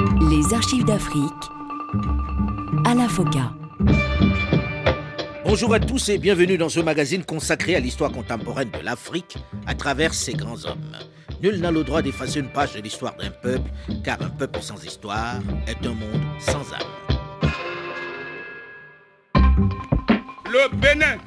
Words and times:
Les 0.00 0.54
archives 0.54 0.84
d'Afrique 0.84 1.30
à 2.86 2.94
la 2.94 3.06
FOCA. 3.06 3.52
Bonjour 5.44 5.74
à 5.74 5.80
tous 5.80 6.08
et 6.08 6.16
bienvenue 6.16 6.56
dans 6.56 6.70
ce 6.70 6.80
magazine 6.80 7.22
consacré 7.22 7.74
à 7.76 7.80
l'histoire 7.80 8.10
contemporaine 8.10 8.70
de 8.70 8.78
l'Afrique 8.82 9.36
à 9.66 9.74
travers 9.74 10.14
ses 10.14 10.32
grands 10.32 10.64
hommes. 10.64 10.96
Nul 11.42 11.60
n'a 11.60 11.70
le 11.70 11.84
droit 11.84 12.00
d'effacer 12.00 12.40
une 12.40 12.48
page 12.48 12.72
de 12.72 12.80
l'histoire 12.80 13.14
d'un 13.16 13.30
peuple, 13.30 13.70
car 14.02 14.22
un 14.22 14.30
peuple 14.30 14.62
sans 14.62 14.82
histoire 14.82 15.40
est 15.66 15.86
un 15.86 15.92
monde 15.92 16.22
sans 16.38 16.72
âme. 16.72 16.80
Le 20.46 20.76
Bénin, 20.76 21.18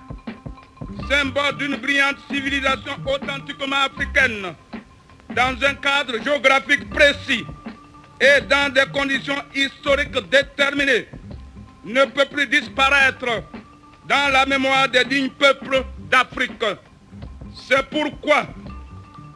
symbole 1.07 1.57
d'une 1.59 1.75
brillante 1.75 2.17
civilisation 2.31 2.93
authentiquement 3.05 3.85
africaine, 3.85 4.55
dans 5.35 5.63
un 5.63 5.75
cadre 5.75 6.23
géographique 6.23 6.89
précis 6.89 7.45
et 8.23 8.41
dans 8.41 8.71
des 8.71 8.85
conditions 8.93 9.41
historiques 9.53 10.17
déterminées, 10.29 11.07
ne 11.83 12.05
peut 12.05 12.25
plus 12.31 12.47
disparaître 12.47 13.43
dans 14.07 14.31
la 14.31 14.45
mémoire 14.45 14.87
des 14.87 15.03
dignes 15.03 15.29
peuples 15.29 15.83
d'Afrique. 16.09 16.63
C'est 17.67 17.85
pourquoi, 17.89 18.45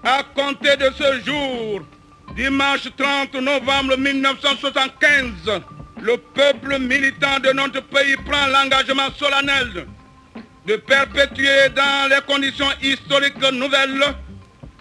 à 0.03 0.23
compter 0.33 0.77
de 0.77 0.89
ce 0.97 1.25
jour, 1.25 1.81
dimanche 2.35 2.87
30 2.97 3.33
novembre 3.35 3.97
1975, 3.97 5.61
le 6.01 6.17
peuple 6.17 6.79
militant 6.79 7.39
de 7.43 7.51
notre 7.51 7.81
pays 7.81 8.15
prend 8.25 8.47
l'engagement 8.47 9.09
solennel 9.17 9.85
de 10.65 10.75
perpétuer 10.77 11.69
dans 11.75 12.09
les 12.09 12.21
conditions 12.25 12.69
historiques 12.81 13.51
nouvelles 13.51 14.15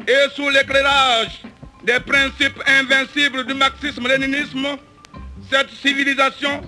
et 0.06 0.30
sous 0.34 0.48
l'éclairage 0.50 1.42
des 1.86 2.00
principes 2.00 2.60
invincibles 2.66 3.46
du 3.46 3.54
marxisme-léninisme 3.54 4.76
cette 5.48 5.70
civilisation 5.70 6.60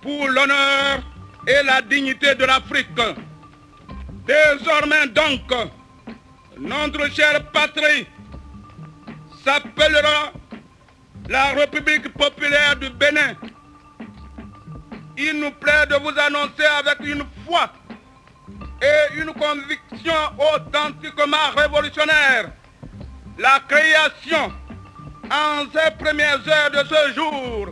pour 0.00 0.26
l'honneur 0.28 1.02
et 1.46 1.62
la 1.64 1.82
dignité 1.82 2.34
de 2.34 2.46
l'Afrique. 2.46 2.88
Désormais 4.26 5.08
donc, 5.08 5.42
notre 6.58 7.10
chère 7.10 7.44
patrie 7.52 8.06
s'appellera 9.44 10.32
la 11.28 11.52
République 11.52 12.08
populaire 12.14 12.76
du 12.76 12.88
Bénin. 12.88 13.34
Il 15.18 15.38
nous 15.38 15.50
plaît 15.50 15.86
de 15.90 15.96
vous 15.96 16.18
annoncer 16.18 16.64
avec 16.78 17.00
une 17.00 17.24
foi 17.46 17.70
et 18.80 19.20
une 19.20 19.32
conviction 19.34 20.14
authentiquement 20.38 21.50
révolutionnaire 21.56 22.50
la 23.38 23.60
création 23.68 24.52
en 25.32 25.64
ces 25.72 25.90
premières 25.96 26.46
heures 26.46 26.70
de 26.70 26.88
ce 26.88 27.14
jour, 27.14 27.68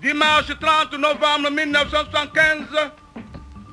dimanche 0.00 0.46
30 0.60 0.92
novembre 0.98 1.50
1975, 1.50 2.58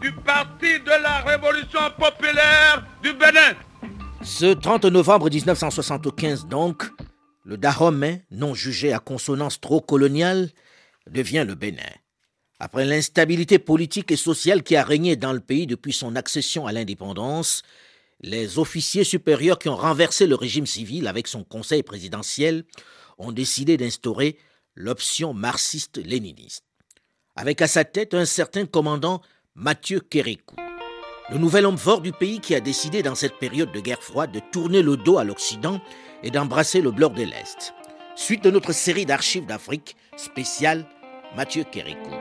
du 0.02 0.12
Parti 0.12 0.80
de 0.80 1.04
la 1.04 1.20
Révolution 1.20 1.82
populaire 1.98 2.84
du 3.04 3.14
Bénin. 3.14 3.54
Ce 4.24 4.54
30 4.54 4.86
novembre 4.86 5.30
1975 5.30 6.48
donc, 6.48 6.84
le 7.44 7.58
Dahomey, 7.58 8.24
non 8.32 8.56
jugé 8.56 8.92
à 8.92 9.00
consonance 9.00 9.62
trop 9.62 9.82
coloniale, 9.82 10.50
devient 11.08 11.46
le 11.48 11.54
Bénin. 11.54 11.84
Après 12.60 12.86
l'instabilité 12.86 13.60
politique 13.60 14.12
et 14.12 14.16
sociale 14.16 14.64
qui 14.64 14.76
a 14.76 14.84
régné 14.84 15.16
dans 15.16 15.34
le 15.34 15.42
pays 15.42 15.68
depuis 15.68 15.94
son 15.94 16.16
accession 16.16 16.66
à 16.66 16.72
l'indépendance, 16.72 17.62
les 18.22 18.60
officiers 18.60 19.04
supérieurs 19.04 19.60
qui 19.60 19.70
ont 19.70 19.76
renversé 19.76 20.28
le 20.28 20.36
régime 20.36 20.66
civil 20.66 21.08
avec 21.08 21.28
son 21.28 21.44
conseil 21.44 21.84
présidentiel 21.84 22.64
ont 23.18 23.32
décidé 23.32 23.78
d'instaurer 23.78 24.38
l'option 24.76 25.34
marxiste-léniniste, 25.34 26.66
avec 27.36 27.62
à 27.62 27.68
sa 27.68 27.84
tête 27.86 28.14
un 28.14 28.26
certain 28.26 28.66
commandant 28.66 29.22
Mathieu 29.56 30.00
Kérékou, 30.00 30.56
le 31.30 31.38
nouvel 31.38 31.66
homme 31.66 31.78
fort 31.78 32.02
du 32.02 32.12
pays 32.12 32.40
qui 32.40 32.56
a 32.56 32.60
décidé 32.60 33.02
dans 33.02 33.16
cette 33.16 33.40
période 33.40 33.72
de 33.72 33.80
guerre 33.80 34.04
froide 34.04 34.32
de 34.32 34.42
tourner 34.52 34.82
le 34.82 34.98
dos 34.98 35.18
à 35.18 35.24
l'Occident 35.24 35.82
et 36.24 36.30
d'embrasser 36.30 36.82
le 36.82 36.92
bloc 36.92 37.14
de 37.14 37.24
l'Est. 37.24 37.74
Suite 38.16 38.44
de 38.44 38.52
notre 38.52 38.74
série 38.74 39.06
d'archives 39.06 39.46
d'Afrique 39.46 39.96
spéciale 40.18 40.86
Mathieu 41.36 41.64
Kérékou. 41.64 42.12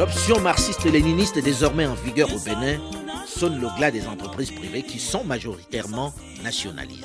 L'option 0.00 0.40
marxiste-léniniste 0.40 1.40
désormais 1.40 1.84
en 1.84 1.92
vigueur 1.92 2.34
au 2.34 2.38
Bénin 2.38 2.80
sonne 3.26 3.60
le 3.60 3.68
glas 3.76 3.90
des 3.90 4.06
entreprises 4.06 4.50
privées 4.50 4.82
qui 4.82 4.98
sont 4.98 5.24
majoritairement 5.24 6.14
nationalisées. 6.42 7.04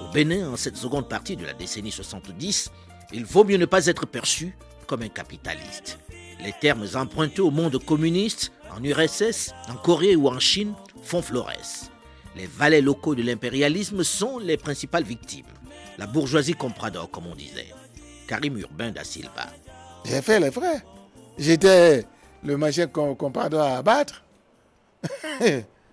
Au 0.00 0.12
Bénin, 0.12 0.52
en 0.52 0.56
cette 0.56 0.76
seconde 0.76 1.08
partie 1.08 1.34
de 1.34 1.44
la 1.44 1.54
décennie 1.54 1.90
70, 1.90 2.70
il 3.12 3.24
vaut 3.24 3.42
mieux 3.42 3.56
ne 3.56 3.66
pas 3.66 3.86
être 3.86 4.06
perçu 4.06 4.56
comme 4.86 5.02
un 5.02 5.08
capitaliste. 5.08 5.98
Les 6.38 6.52
termes 6.52 6.86
empruntés 6.94 7.42
au 7.42 7.50
monde 7.50 7.84
communiste, 7.84 8.52
en 8.70 8.80
URSS, 8.84 9.52
en 9.68 9.74
Corée 9.74 10.14
ou 10.14 10.28
en 10.28 10.38
Chine, 10.38 10.74
font 11.02 11.22
florès. 11.22 11.90
Les 12.36 12.46
valets 12.46 12.80
locaux 12.80 13.16
de 13.16 13.24
l'impérialisme 13.24 14.04
sont 14.04 14.38
les 14.38 14.56
principales 14.56 15.02
victimes. 15.02 15.46
La 15.98 16.06
bourgeoisie 16.06 16.54
comprador, 16.54 17.10
comme 17.10 17.26
on 17.26 17.34
disait. 17.34 17.74
Karim 18.28 18.56
Urbain 18.56 18.92
da 18.92 19.02
Silva. 19.02 19.48
J'ai 20.04 20.22
fait 20.22 20.38
les 20.38 20.52
frais. 20.52 20.84
J'étais 21.38 22.06
le 22.46 22.56
machin 22.56 22.86
qu'on 22.86 23.14
doit 23.14 23.76
abattre. 23.76 24.22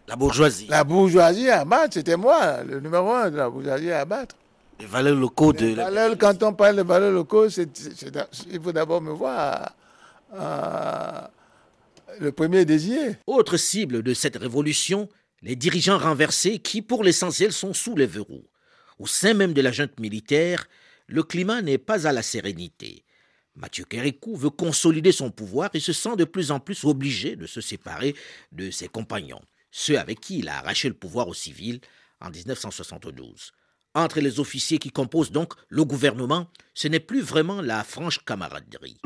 la 0.07 0.15
bourgeoisie. 0.15 0.67
La 0.67 0.83
bourgeoisie 0.83 1.49
à 1.49 1.61
abattre, 1.61 1.95
c'était 1.95 2.15
moi, 2.15 2.63
le 2.63 2.79
numéro 2.79 3.11
un 3.11 3.29
de 3.29 3.37
la 3.37 3.49
bourgeoisie 3.49 3.91
à 3.91 4.01
abattre. 4.01 4.35
Les 4.79 4.85
valeurs 4.85 5.15
locaux 5.15 5.53
de... 5.53 5.75
la... 5.75 6.15
Quand 6.15 6.41
on 6.43 6.53
parle 6.53 6.77
de 6.77 6.81
valeurs 6.83 7.11
locaux, 7.11 7.47
il 7.47 8.61
faut 8.61 8.71
d'abord 8.71 9.01
me 9.01 9.11
voir 9.11 9.73
le 12.19 12.31
premier 12.31 12.65
désigné. 12.65 13.17
Autre 13.27 13.57
cible 13.57 14.03
de 14.03 14.13
cette 14.13 14.37
révolution, 14.37 15.09
les 15.41 15.55
dirigeants 15.55 15.97
renversés 15.97 16.59
qui, 16.59 16.81
pour 16.81 17.03
l'essentiel, 17.03 17.51
sont 17.51 17.73
sous 17.73 17.95
les 17.95 18.05
verrous. 18.05 18.45
Au 18.99 19.07
sein 19.07 19.33
même 19.33 19.53
de 19.53 19.61
la 19.61 19.71
junte 19.71 19.99
militaire, 19.99 20.67
le 21.07 21.23
climat 21.23 21.61
n'est 21.61 21.77
pas 21.77 22.07
à 22.07 22.11
la 22.11 22.21
sérénité. 22.21 23.03
Mathieu 23.55 23.85
Kérékou 23.85 24.35
veut 24.35 24.49
consolider 24.49 25.11
son 25.11 25.29
pouvoir 25.29 25.69
et 25.73 25.79
se 25.79 25.93
sent 25.93 26.15
de 26.15 26.25
plus 26.25 26.51
en 26.51 26.59
plus 26.59 26.83
obligé 26.85 27.35
de 27.35 27.45
se 27.45 27.61
séparer 27.61 28.15
de 28.51 28.71
ses 28.71 28.87
compagnons, 28.87 29.41
ceux 29.71 29.99
avec 29.99 30.19
qui 30.19 30.39
il 30.39 30.49
a 30.49 30.57
arraché 30.57 30.87
le 30.87 30.95
pouvoir 30.95 31.27
aux 31.27 31.33
civils 31.33 31.79
en 32.19 32.29
1972. 32.29 33.51
Entre 33.95 34.21
les 34.21 34.39
officiers 34.39 34.79
qui 34.79 34.89
composent 34.89 35.31
donc 35.31 35.53
le 35.69 35.85
gouvernement, 35.85 36.47
ce 36.73 36.87
n'est 36.87 36.99
plus 36.99 37.21
vraiment 37.21 37.61
la 37.61 37.83
franche 37.83 38.25
camaraderie. 38.25 38.97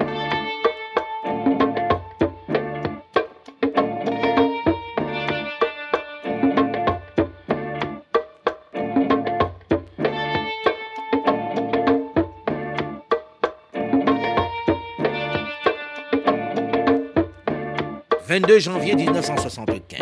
22 18.40 18.60
janvier 18.60 18.94
1975. 18.96 20.00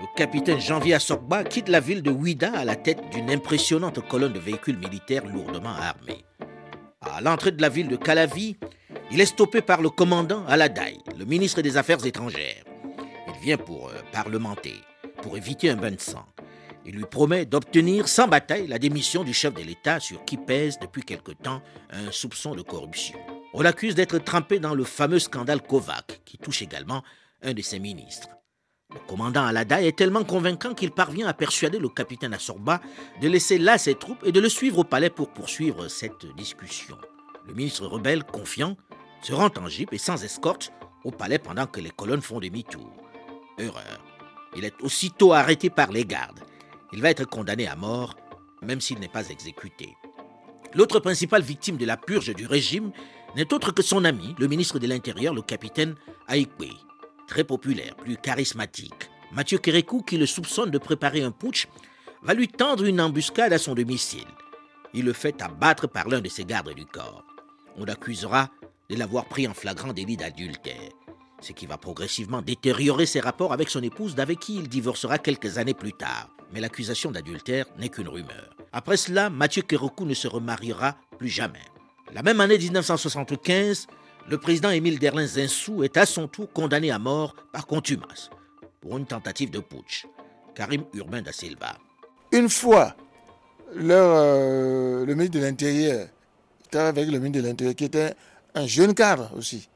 Le 0.00 0.16
capitaine 0.16 0.58
Janvier 0.58 0.94
Assogba 0.94 1.44
quitte 1.44 1.68
la 1.68 1.78
ville 1.78 2.02
de 2.02 2.10
Ouida 2.10 2.50
à 2.54 2.64
la 2.64 2.74
tête 2.74 3.02
d'une 3.12 3.30
impressionnante 3.30 4.00
colonne 4.08 4.32
de 4.32 4.38
véhicules 4.38 4.78
militaires 4.78 5.26
lourdement 5.26 5.74
armés. 5.74 6.24
À 7.02 7.20
l'entrée 7.20 7.52
de 7.52 7.60
la 7.60 7.68
ville 7.68 7.88
de 7.88 7.96
Calavi, 7.96 8.56
il 9.10 9.20
est 9.20 9.26
stoppé 9.26 9.60
par 9.60 9.82
le 9.82 9.90
commandant 9.90 10.42
Aladaï, 10.46 10.96
le 11.18 11.26
ministre 11.26 11.60
des 11.60 11.76
Affaires 11.76 12.06
étrangères. 12.06 12.64
Il 13.26 13.44
vient 13.44 13.58
pour 13.58 13.88
euh, 13.88 13.92
parlementer, 14.10 14.76
pour 15.20 15.36
éviter 15.36 15.68
un 15.68 15.76
bain 15.76 15.90
de 15.90 16.00
sang. 16.00 16.24
Il 16.86 16.94
lui 16.94 17.04
promet 17.04 17.44
d'obtenir 17.44 18.08
sans 18.08 18.26
bataille 18.26 18.68
la 18.68 18.78
démission 18.78 19.22
du 19.22 19.34
chef 19.34 19.52
de 19.52 19.62
l'État 19.62 20.00
sur 20.00 20.24
qui 20.24 20.38
pèse 20.38 20.78
depuis 20.80 21.02
quelque 21.02 21.32
temps 21.32 21.60
un 21.90 22.10
soupçon 22.10 22.54
de 22.54 22.62
corruption. 22.62 23.18
On 23.54 23.62
l'accuse 23.62 23.94
d'être 23.94 24.18
trempé 24.18 24.58
dans 24.58 24.74
le 24.74 24.84
fameux 24.84 25.18
scandale 25.18 25.62
Kovac, 25.62 26.20
qui 26.24 26.36
touche 26.38 26.62
également 26.62 27.02
un 27.42 27.54
de 27.54 27.62
ses 27.62 27.78
ministres. 27.78 28.28
Le 28.92 29.00
commandant 29.06 29.44
Alada 29.44 29.82
est 29.82 29.96
tellement 29.96 30.24
convaincant 30.24 30.74
qu'il 30.74 30.90
parvient 30.90 31.26
à 31.28 31.34
persuader 31.34 31.78
le 31.78 31.88
capitaine 31.88 32.34
Assorba 32.34 32.80
de 33.20 33.28
laisser 33.28 33.58
là 33.58 33.78
ses 33.78 33.94
troupes 33.94 34.24
et 34.24 34.32
de 34.32 34.40
le 34.40 34.48
suivre 34.48 34.78
au 34.78 34.84
palais 34.84 35.10
pour 35.10 35.28
poursuivre 35.28 35.88
cette 35.88 36.26
discussion. 36.36 36.96
Le 37.46 37.54
ministre 37.54 37.86
rebelle, 37.86 38.24
confiant, 38.24 38.76
se 39.22 39.32
rend 39.32 39.50
en 39.58 39.68
jeep 39.68 39.92
et 39.92 39.98
sans 39.98 40.24
escorte 40.24 40.72
au 41.04 41.10
palais 41.10 41.38
pendant 41.38 41.66
que 41.66 41.80
les 41.80 41.90
colonnes 41.90 42.22
font 42.22 42.40
demi-tour. 42.40 42.90
Erreur. 43.58 44.04
Il 44.56 44.64
est 44.64 44.80
aussitôt 44.82 45.32
arrêté 45.32 45.68
par 45.70 45.90
les 45.92 46.04
gardes. 46.04 46.40
Il 46.92 47.02
va 47.02 47.10
être 47.10 47.26
condamné 47.26 47.66
à 47.66 47.76
mort, 47.76 48.16
même 48.62 48.80
s'il 48.80 48.98
n'est 48.98 49.08
pas 49.08 49.28
exécuté. 49.28 49.94
L'autre 50.74 51.00
principale 51.00 51.42
victime 51.42 51.76
de 51.76 51.86
la 51.86 51.96
purge 51.96 52.34
du 52.34 52.46
régime 52.46 52.92
n'est 53.36 53.52
autre 53.52 53.72
que 53.72 53.82
son 53.82 54.04
ami, 54.04 54.34
le 54.38 54.48
ministre 54.48 54.78
de 54.78 54.86
l'Intérieur, 54.86 55.34
le 55.34 55.42
capitaine 55.42 55.94
Aikwe. 56.28 56.72
Très 57.26 57.44
populaire, 57.44 57.94
plus 57.96 58.16
charismatique. 58.16 59.10
Mathieu 59.32 59.58
Kérékou, 59.58 60.02
qui 60.02 60.16
le 60.16 60.26
soupçonne 60.26 60.70
de 60.70 60.78
préparer 60.78 61.22
un 61.22 61.30
putsch, 61.30 61.68
va 62.22 62.34
lui 62.34 62.48
tendre 62.48 62.84
une 62.84 63.00
embuscade 63.00 63.52
à 63.52 63.58
son 63.58 63.74
domicile. 63.74 64.26
Il 64.94 65.04
le 65.04 65.12
fait 65.12 65.42
abattre 65.42 65.86
par 65.86 66.08
l'un 66.08 66.20
de 66.20 66.28
ses 66.28 66.44
gardes 66.44 66.74
du 66.74 66.86
corps. 66.86 67.24
On 67.76 67.84
l'accusera 67.84 68.50
de 68.88 68.96
l'avoir 68.96 69.26
pris 69.26 69.46
en 69.46 69.54
flagrant 69.54 69.92
délit 69.92 70.16
d'adultère, 70.16 70.90
ce 71.40 71.52
qui 71.52 71.66
va 71.66 71.76
progressivement 71.76 72.40
détériorer 72.40 73.04
ses 73.04 73.20
rapports 73.20 73.52
avec 73.52 73.68
son 73.68 73.82
épouse 73.82 74.14
d'avec 74.14 74.40
qui 74.40 74.56
il 74.56 74.68
divorcera 74.68 75.18
quelques 75.18 75.58
années 75.58 75.74
plus 75.74 75.92
tard. 75.92 76.30
Mais 76.52 76.60
l'accusation 76.60 77.10
d'adultère 77.10 77.66
n'est 77.76 77.90
qu'une 77.90 78.08
rumeur. 78.08 78.56
Après 78.72 78.96
cela, 78.96 79.28
Mathieu 79.28 79.62
Kérékou 79.62 80.06
ne 80.06 80.14
se 80.14 80.26
remariera 80.28 80.96
plus 81.18 81.28
jamais. 81.28 81.64
La 82.14 82.22
même 82.22 82.40
année 82.40 82.58
1975, 82.58 83.86
le 84.28 84.38
président 84.38 84.70
Émile 84.70 84.98
Derlin 84.98 85.26
Zinsou 85.26 85.82
est 85.84 85.96
à 85.96 86.06
son 86.06 86.26
tour 86.26 86.50
condamné 86.52 86.90
à 86.90 86.98
mort 86.98 87.34
par 87.52 87.66
contumace 87.66 88.30
pour 88.80 88.96
une 88.96 89.06
tentative 89.06 89.50
de 89.50 89.60
putsch. 89.60 90.06
Karim 90.54 90.84
Urbain 90.94 91.22
da 91.22 91.32
Silva. 91.32 91.76
Une 92.32 92.48
fois, 92.48 92.94
euh, 93.76 95.04
le 95.04 95.14
ministre 95.14 95.38
de 95.38 95.44
l'Intérieur 95.44 96.08
avec 96.72 97.08
le 97.08 97.18
ministre 97.18 97.42
de 97.42 97.48
l'Intérieur 97.48 97.74
qui 97.74 97.84
était 97.84 98.14
un 98.54 98.66
jeune 98.66 98.94
cadre 98.94 99.30
aussi. 99.36 99.68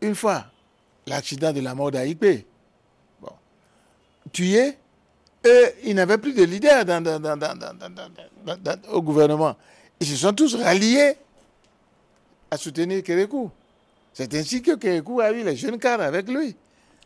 Une 0.00 0.14
fois, 0.14 0.46
l'accident 1.06 1.52
de 1.52 1.60
la 1.60 1.74
mort 1.74 1.90
d'Aïpé, 1.90 2.46
bon, 3.20 3.32
tué, 4.32 4.78
et 5.44 5.64
il 5.84 5.94
n'avait 5.94 6.18
plus 6.18 6.32
de 6.32 6.44
leader 6.44 6.84
dans, 6.84 7.02
au 8.92 9.02
gouvernement. 9.02 9.56
Ils 10.00 10.06
se 10.06 10.16
sont 10.16 10.32
tous 10.32 10.54
ralliés 10.56 11.14
à 12.50 12.56
soutenir 12.56 13.02
Kérékou. 13.02 13.50
C'est 14.12 14.32
ainsi 14.34 14.62
que 14.62 14.76
Kérékou 14.76 15.20
a 15.20 15.30
eu 15.32 15.42
les 15.44 15.56
jeunes 15.56 15.78
cadres 15.78 16.04
avec 16.04 16.28
lui. 16.28 16.56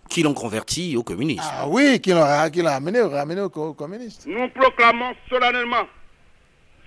Qui 0.08 0.23
l'ont 0.23 0.35
converti 0.35 0.96
au 0.96 1.02
communisme. 1.02 1.43
Ah 1.44 1.69
oui, 1.69 2.00
qui 2.00 2.11
l'ont 2.11 2.23
ramené, 2.23 3.00
ramené 3.02 3.40
au 3.43 3.50
communisme. 3.75 4.31
Nous 4.31 4.49
proclamons 4.49 5.14
solennellement 5.29 5.87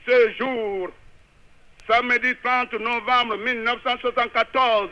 ce 0.06 0.32
jour, 0.40 0.90
samedi 1.88 2.34
30 2.44 2.74
novembre 2.74 3.38
1974, 3.38 4.90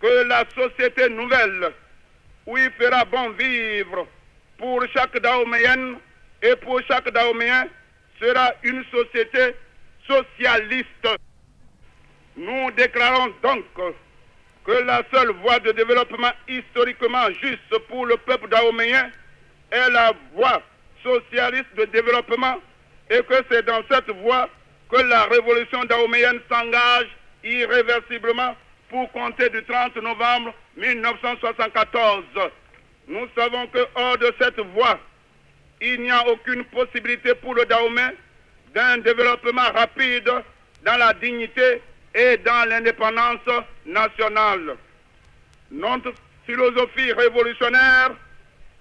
que 0.00 0.28
la 0.28 0.44
société 0.54 1.08
nouvelle, 1.10 1.72
où 2.46 2.56
il 2.56 2.70
fera 2.78 3.04
bon 3.04 3.30
vivre 3.30 4.06
pour 4.56 4.84
chaque 4.94 5.20
Daoméenne 5.20 5.96
et 6.40 6.54
pour 6.56 6.80
chaque 6.86 7.10
Daoméen, 7.12 7.66
sera 8.20 8.52
une 8.62 8.84
société 8.92 9.56
socialiste. 10.08 11.08
Nous 12.36 12.70
déclarons 12.72 13.32
donc 13.42 13.64
que 14.64 14.72
la 14.84 15.02
seule 15.12 15.32
voie 15.42 15.58
de 15.60 15.72
développement 15.72 16.32
historiquement 16.48 17.26
juste 17.42 17.78
pour 17.88 18.06
le 18.06 18.16
peuple 18.16 18.48
dahoméen 18.48 19.10
est 19.70 19.90
la 19.90 20.12
voie 20.34 20.62
socialiste 21.02 21.74
de 21.76 21.84
développement 21.86 22.56
et 23.10 23.22
que 23.22 23.34
c'est 23.50 23.64
dans 23.64 23.82
cette 23.90 24.10
voie 24.22 24.48
que 24.90 25.00
la 25.02 25.24
révolution 25.24 25.84
dahoméenne 25.84 26.40
s'engage 26.50 27.08
irréversiblement 27.44 28.56
pour 28.88 29.10
compter 29.12 29.48
du 29.50 29.62
30 29.64 29.96
novembre 29.96 30.54
1974. 30.76 32.24
Nous 33.08 33.28
savons 33.36 33.66
que 33.68 33.86
hors 33.94 34.18
de 34.18 34.32
cette 34.40 34.60
voie, 34.60 34.98
il 35.80 36.02
n'y 36.02 36.10
a 36.10 36.26
aucune 36.28 36.64
possibilité 36.64 37.34
pour 37.34 37.54
le 37.54 37.64
Dahomey 37.64 38.14
d'un 38.74 38.98
développement 38.98 39.70
rapide 39.74 40.30
dans 40.84 40.96
la 40.96 41.12
dignité 41.14 41.82
et 42.14 42.36
dans 42.38 42.68
l'indépendance 42.68 43.46
nationale. 43.86 44.76
Notre 45.70 46.12
philosophie 46.46 47.12
révolutionnaire, 47.12 48.10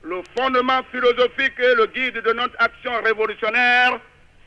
le 0.03 0.21
fondement 0.37 0.81
philosophique 0.91 1.59
et 1.59 1.75
le 1.75 1.87
guide 1.87 2.23
de 2.23 2.33
notre 2.33 2.55
action 2.59 2.91
révolutionnaire, 3.03 3.99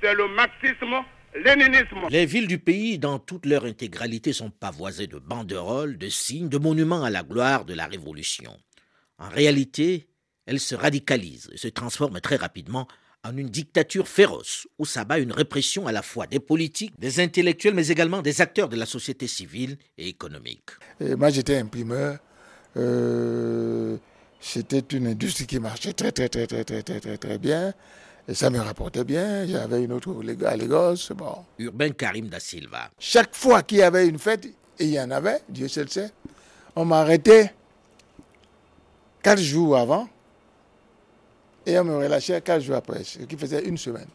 c'est 0.02 0.14
le 0.14 0.28
marxisme 0.28 1.04
Léninisme. 1.34 2.08
Les 2.10 2.26
villes 2.26 2.48
du 2.48 2.58
pays, 2.58 2.98
dans 2.98 3.20
toute 3.20 3.46
leur 3.46 3.64
intégralité, 3.64 4.32
sont 4.32 4.50
pavoisées 4.50 5.06
de 5.06 5.18
banderoles, 5.18 5.96
de 5.96 6.08
signes, 6.08 6.48
de 6.48 6.58
monuments 6.58 7.04
à 7.04 7.10
la 7.10 7.22
gloire 7.22 7.64
de 7.64 7.72
la 7.72 7.86
Révolution. 7.86 8.56
En 9.18 9.28
réalité, 9.28 10.08
elles 10.46 10.58
se 10.58 10.74
radicalisent 10.74 11.48
et 11.52 11.56
se 11.56 11.68
transforment 11.68 12.20
très 12.20 12.34
rapidement 12.34 12.88
en 13.24 13.36
une 13.36 13.48
dictature 13.48 14.08
féroce 14.08 14.66
où 14.78 14.84
s'abat 14.84 15.18
une 15.18 15.32
répression 15.32 15.86
à 15.86 15.92
la 15.92 16.02
fois 16.02 16.26
des 16.26 16.40
politiques, 16.40 16.98
des 16.98 17.20
intellectuels, 17.20 17.74
mais 17.74 17.88
également 17.88 18.22
des 18.22 18.40
acteurs 18.40 18.68
de 18.68 18.76
la 18.76 18.86
société 18.86 19.26
civile 19.26 19.76
et 19.98 20.08
économique. 20.08 20.70
moi, 21.00 21.30
j'étais 21.30 21.56
imprimeur. 21.58 22.18
Euh, 22.76 23.96
c'était 24.40 24.78
une 24.96 25.08
industrie 25.08 25.46
qui 25.46 25.58
marchait 25.58 25.92
très, 25.92 26.12
très, 26.12 26.28
très, 26.28 26.46
très, 26.46 26.64
très, 26.64 26.82
très, 26.82 27.00
très, 27.00 27.18
très 27.18 27.38
bien. 27.38 27.74
Et 28.28 28.34
ça 28.34 28.48
me 28.48 28.58
rapportait 28.58 29.04
bien. 29.04 29.46
J'avais 29.46 29.82
une 29.82 29.92
autre 29.92 30.14
à 30.46 30.56
Lagos. 30.56 31.14
Bon. 31.14 31.44
Urbain 31.58 31.90
Karim 31.90 32.28
da 32.28 32.40
Silva. 32.40 32.90
Chaque 32.98 33.34
fois 33.34 33.62
qu'il 33.62 33.78
y 33.78 33.82
avait 33.82 34.06
une 34.06 34.18
fête, 34.18 34.46
et 34.46 34.84
il 34.84 34.90
y 34.90 35.00
en 35.00 35.10
avait, 35.10 35.40
Dieu 35.48 35.68
seul 35.68 35.88
sait, 35.90 36.10
on 36.76 36.84
m'arrêtait 36.84 37.52
quatre 39.22 39.42
jours 39.42 39.76
avant 39.76 40.08
et 41.70 41.78
on 41.78 41.84
me 41.84 41.96
relâchait 41.96 42.40
quatre 42.40 42.62
jours 42.62 42.76
après, 42.76 43.04
ce 43.04 43.20
qui 43.20 43.36
faisait 43.36 43.64
une 43.64 43.78
semaine. 43.78 44.08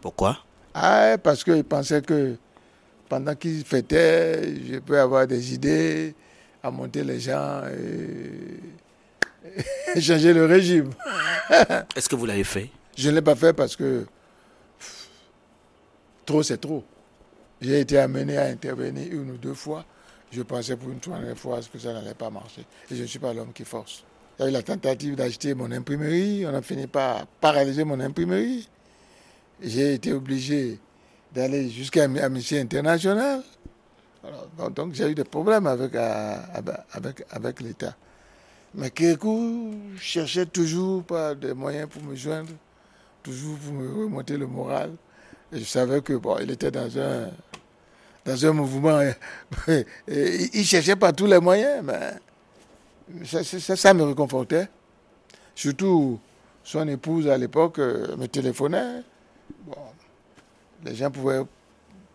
Pourquoi? 0.00 0.38
Ah, 0.74 1.16
Parce 1.22 1.44
qu'ils 1.44 1.64
pensaient 1.64 2.02
que 2.02 2.36
pendant 3.08 3.34
qu'ils 3.34 3.64
fêtaient, 3.64 4.54
je 4.66 4.78
peux 4.78 4.98
avoir 4.98 5.26
des 5.26 5.54
idées 5.54 6.14
à 6.62 6.70
monter 6.70 7.04
les 7.04 7.20
gens 7.20 7.62
et, 9.94 10.00
changer 10.00 10.32
le 10.32 10.46
régime. 10.46 10.90
Est-ce 11.96 12.08
que 12.08 12.16
vous 12.16 12.26
l'avez 12.26 12.44
fait? 12.44 12.70
Je 12.96 13.10
ne 13.10 13.16
l'ai 13.16 13.22
pas 13.22 13.34
fait 13.34 13.52
parce 13.52 13.76
que 13.76 14.06
trop 16.24 16.42
c'est 16.42 16.58
trop. 16.58 16.84
J'ai 17.60 17.80
été 17.80 17.98
amené 17.98 18.38
à 18.38 18.46
intervenir 18.46 19.12
une 19.12 19.32
ou 19.32 19.36
deux 19.36 19.54
fois. 19.54 19.84
Je 20.30 20.42
pensais 20.42 20.76
pour 20.76 20.90
une 20.90 21.00
troisième 21.00 21.36
fois 21.36 21.60
que 21.70 21.78
ça 21.78 21.92
n'allait 21.92 22.14
pas 22.14 22.30
marcher. 22.30 22.64
Et 22.90 22.96
je 22.96 23.02
ne 23.02 23.06
suis 23.06 23.18
pas 23.18 23.34
l'homme 23.34 23.52
qui 23.52 23.64
force. 23.64 24.04
Il 24.38 24.42
y 24.42 24.46
a 24.46 24.48
eu 24.48 24.52
la 24.52 24.62
tentative 24.62 25.14
d'acheter 25.14 25.54
mon 25.54 25.70
imprimerie. 25.70 26.44
On 26.46 26.54
a 26.54 26.62
fini 26.62 26.86
par 26.86 27.26
paralyser 27.26 27.84
mon 27.84 28.00
imprimerie. 28.00 28.68
J'ai 29.60 29.94
été 29.94 30.12
obligé 30.12 30.78
d'aller 31.34 31.68
jusqu'à 31.70 32.04
Amnesty 32.04 32.58
International. 32.58 33.42
donc 34.74 34.94
j'ai 34.94 35.10
eu 35.10 35.14
des 35.14 35.24
problèmes 35.24 35.66
avec, 35.66 35.94
euh, 35.94 36.36
avec, 36.92 37.24
avec 37.30 37.60
l'État. 37.60 37.94
Mais 38.74 38.90
Kékou 38.90 39.74
cherchait 39.98 40.46
toujours 40.46 41.04
des 41.40 41.52
moyens 41.52 41.88
pour 41.88 42.02
me 42.02 42.14
joindre, 42.14 42.52
toujours 43.22 43.58
pour 43.58 43.74
me 43.74 44.04
remonter 44.04 44.36
le 44.38 44.46
moral. 44.46 44.92
Et 45.52 45.58
je 45.58 45.64
savais 45.64 46.00
que 46.00 46.14
bon, 46.14 46.38
il 46.40 46.50
était 46.50 46.70
dans 46.70 46.98
un, 46.98 47.28
dans 48.24 48.46
un 48.46 48.52
mouvement. 48.52 49.00
il 50.08 50.64
cherchait 50.64 50.96
pas 50.96 51.12
tous 51.12 51.26
les 51.26 51.38
moyens, 51.38 51.82
mais 51.84 52.14
ça, 53.24 53.94
me 53.94 54.02
réconfortait. 54.04 54.68
Surtout, 55.54 56.18
son 56.64 56.86
épouse 56.88 57.28
à 57.28 57.36
l'époque 57.38 57.78
euh, 57.78 58.16
me 58.16 58.26
téléphonait. 58.26 59.02
les 60.84 60.94
gens 60.94 61.10
pouvaient 61.10 61.42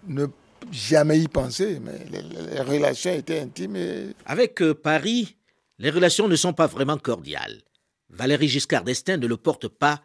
ne 0.07 0.25
jamais 0.71 1.19
y 1.19 1.27
penser, 1.27 1.79
mais 1.79 1.99
les, 2.11 2.59
relations 2.61 3.13
étaient 3.13 3.39
intimes. 3.39 4.13
Avec 4.25 4.61
euh, 4.61 4.73
Paris, 4.73 5.35
les 5.79 5.89
relations 5.89 6.27
ne 6.27 6.35
sont 6.35 6.53
pas 6.53 6.67
vraiment 6.67 6.97
cordiales. 6.97 7.61
Valérie 8.09 8.47
Giscard 8.47 8.83
d'Estaing 8.83 9.17
ne 9.17 9.27
le 9.27 9.37
porte 9.37 9.67
pas 9.67 10.01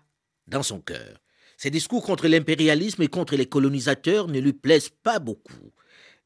dans 0.47 0.63
son 0.63 0.81
cœur. 0.81 1.19
Ses 1.57 1.71
discours 1.71 2.03
contre 2.05 2.27
l'impérialisme 2.27 3.03
et 3.03 3.09
contre 3.09 3.37
les 3.37 3.47
colonisateurs 3.47 4.27
ne 4.27 4.41
lui 4.41 4.53
plaisent 4.53 4.91
pas 5.03 5.21
beaucoup. 5.21 5.73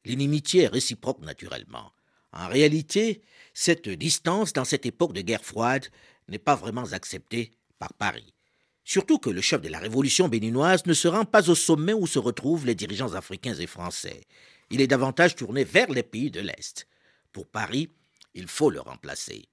L'inimitié 0.03 0.63
est 0.63 0.67
réciproque 0.67 1.21
naturellement. 1.21 1.91
En 2.33 2.47
réalité, 2.47 3.21
cette 3.59 3.89
distance 3.89 4.53
dans 4.53 4.65
cette 4.65 4.85
époque 4.85 5.13
de 5.13 5.21
guerre 5.21 5.43
froide 5.43 5.87
n'est 6.27 6.37
pas 6.37 6.53
vraiment 6.53 6.93
acceptée 6.93 7.49
par 7.79 7.91
Paris. 7.95 8.35
Surtout 8.83 9.17
que 9.17 9.31
le 9.31 9.41
chef 9.41 9.61
de 9.61 9.67
la 9.67 9.79
révolution 9.79 10.29
béninoise 10.29 10.85
ne 10.85 10.93
se 10.93 11.07
rend 11.07 11.25
pas 11.25 11.49
au 11.49 11.55
sommet 11.55 11.93
où 11.93 12.05
se 12.05 12.19
retrouvent 12.19 12.67
les 12.67 12.75
dirigeants 12.75 13.15
africains 13.15 13.55
et 13.55 13.65
français. 13.65 14.21
Il 14.69 14.79
est 14.79 14.85
davantage 14.85 15.35
tourné 15.35 15.63
vers 15.63 15.89
les 15.89 16.03
pays 16.03 16.29
de 16.29 16.39
l'Est. 16.39 16.87
Pour 17.31 17.47
Paris, 17.47 17.89
il 18.35 18.47
faut 18.47 18.69
le 18.69 18.79
remplacer. 18.79 19.49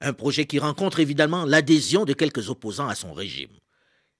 Un 0.00 0.12
projet 0.12 0.46
qui 0.46 0.58
rencontre 0.58 0.98
évidemment 0.98 1.44
l'adhésion 1.44 2.04
de 2.04 2.14
quelques 2.14 2.50
opposants 2.50 2.88
à 2.88 2.96
son 2.96 3.12
régime. 3.12 3.56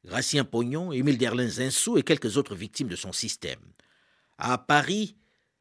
Gracien 0.05 0.45
Pognon, 0.45 0.93
Émile 0.93 1.19
Derlin 1.19 1.49
Zinsou 1.49 1.99
et 1.99 2.05
quelques 2.05 2.37
autres 2.37 2.55
victimes 2.55 2.89
de 2.89 2.95
son 2.95 3.13
système. 3.13 3.73
À 4.39 4.57
Paris, 4.57 5.17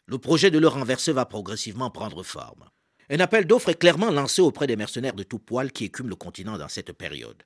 le 0.05 0.19
projet 0.19 0.51
de 0.51 0.59
le 0.59 0.67
renverser 0.67 1.13
va 1.13 1.25
progressivement 1.25 1.89
prendre 1.89 2.21
forme. 2.21 2.69
Un 3.09 3.19
appel 3.19 3.45
d'offres 3.45 3.69
est 3.69 3.79
clairement 3.79 4.09
lancé 4.09 4.41
auprès 4.41 4.67
des 4.67 4.75
mercenaires 4.75 5.13
de 5.13 5.23
tout 5.23 5.37
poil 5.37 5.71
qui 5.71 5.85
écument 5.85 6.09
le 6.09 6.15
continent 6.15 6.57
dans 6.57 6.67
cette 6.67 6.91
période. 6.91 7.43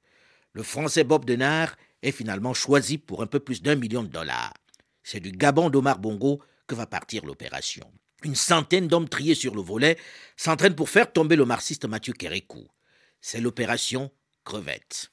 Le 0.54 0.63
français 0.63 1.04
Bob 1.04 1.25
Denard 1.25 1.75
est 2.01 2.12
finalement 2.12 2.54
choisi 2.54 2.98
pour 2.98 3.22
un 3.22 3.28
peu 3.28 3.39
plus 3.39 3.62
d'un 3.62 3.75
million 3.75 4.04
de 4.04 4.08
dollars. 4.08 4.54
C'est 5.04 5.20
du 5.20 5.32
Gabon 5.32 5.70
d'Omar 5.70 6.00
Bongo 6.00 6.42
que 6.66 6.75
va 6.75 6.86
partir 6.86 7.25
l'opération. 7.25 7.92
Une 8.24 8.36
centaine 8.36 8.88
d'hommes 8.88 9.10
triés 9.10 9.36
sur 9.36 9.54
le 9.54 9.62
volet 9.62 9.98
s'entraînent 10.38 10.75
pour 10.75 10.89
faire 10.89 11.12
tomber 11.12 11.36
le 11.36 11.46
marxiste 11.46 11.86
Mathieu 11.86 12.13
Kérékou. 12.13 12.68
C'est 13.22 13.42
l'opération 13.42 14.12
Crevette. 14.46 15.12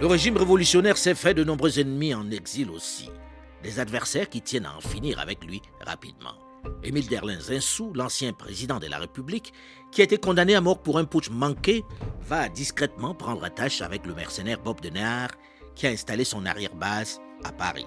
Le 0.00 0.06
régime 0.06 0.38
révolutionnaire 0.38 0.96
s'est 0.96 1.14
fait 1.14 1.34
de 1.34 1.44
nombreux 1.44 1.78
ennemis 1.78 2.14
en 2.14 2.30
exil 2.30 2.70
aussi, 2.70 3.10
des 3.62 3.80
adversaires 3.80 4.30
qui 4.30 4.40
tiennent 4.40 4.64
à 4.64 4.74
en 4.74 4.80
finir 4.80 5.18
avec 5.18 5.44
lui 5.44 5.60
rapidement. 5.84 6.32
Émile 6.82 7.06
Derlin 7.06 7.38
Zinsou, 7.38 7.92
l'ancien 7.94 8.32
président 8.32 8.78
de 8.78 8.86
la 8.86 8.96
République, 8.96 9.52
qui 9.92 10.00
a 10.00 10.04
été 10.04 10.16
condamné 10.16 10.54
à 10.54 10.62
mort 10.62 10.78
pour 10.78 10.96
un 10.96 11.04
putsch 11.04 11.28
manqué, 11.28 11.84
va 12.22 12.48
discrètement 12.48 13.14
prendre 13.14 13.44
attache 13.44 13.82
avec 13.82 14.06
le 14.06 14.14
mercenaire 14.14 14.58
Bob 14.62 14.80
Denard, 14.80 15.32
qui 15.74 15.86
a 15.86 15.90
installé 15.90 16.24
son 16.24 16.46
arrière-base 16.46 17.20
à 17.44 17.52
Paris. 17.52 17.84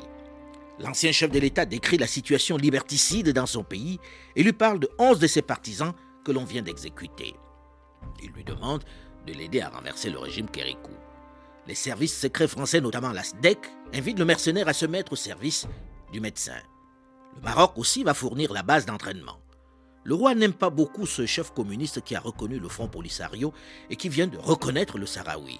L'ancien 0.77 1.11
chef 1.11 1.31
de 1.31 1.39
l'État 1.39 1.65
décrit 1.65 1.97
la 1.97 2.05
situation 2.05 2.57
liberticide 2.57 3.29
dans 3.29 3.47
son 3.47 3.63
pays 3.63 3.99
et 4.35 4.43
lui 4.43 4.53
parle 4.53 4.79
de 4.79 4.89
11 4.99 5.17
de 5.17 5.25
ses 5.25 5.41
partisans 5.41 5.93
que 6.23 6.31
l'on 6.31 6.45
vient 6.45 6.61
d'exécuter. 6.61 7.33
Il 8.21 8.29
lui 8.33 8.43
demande 8.43 8.83
de 9.25 9.33
l'aider 9.33 9.61
à 9.61 9.69
renverser 9.69 10.11
le 10.11 10.19
régime 10.19 10.47
Kérikou. 10.47 10.91
Les 11.65 11.75
services 11.75 12.17
secrets 12.17 12.47
français, 12.47 12.81
notamment 12.81 13.11
la 13.11 13.23
SDEC, 13.23 13.57
invitent 13.93 14.19
le 14.19 14.25
mercenaire 14.25 14.67
à 14.67 14.73
se 14.73 14.85
mettre 14.85 15.13
au 15.13 15.15
service 15.15 15.65
du 16.11 16.19
médecin. 16.19 16.57
Le 17.35 17.41
Maroc 17.41 17.73
aussi 17.77 18.03
va 18.03 18.13
fournir 18.13 18.51
la 18.51 18.63
base 18.63 18.85
d'entraînement. 18.85 19.39
Le 20.03 20.13
roi 20.13 20.35
n'aime 20.35 20.53
pas 20.53 20.69
beaucoup 20.69 21.05
ce 21.05 21.25
chef 21.25 21.51
communiste 21.51 22.01
qui 22.01 22.15
a 22.15 22.19
reconnu 22.19 22.59
le 22.59 22.67
Front 22.67 22.89
Polisario 22.89 23.53
et 23.89 23.95
qui 23.95 24.09
vient 24.09 24.27
de 24.27 24.37
reconnaître 24.37 24.97
le 24.97 25.05
Sahraoui. 25.05 25.59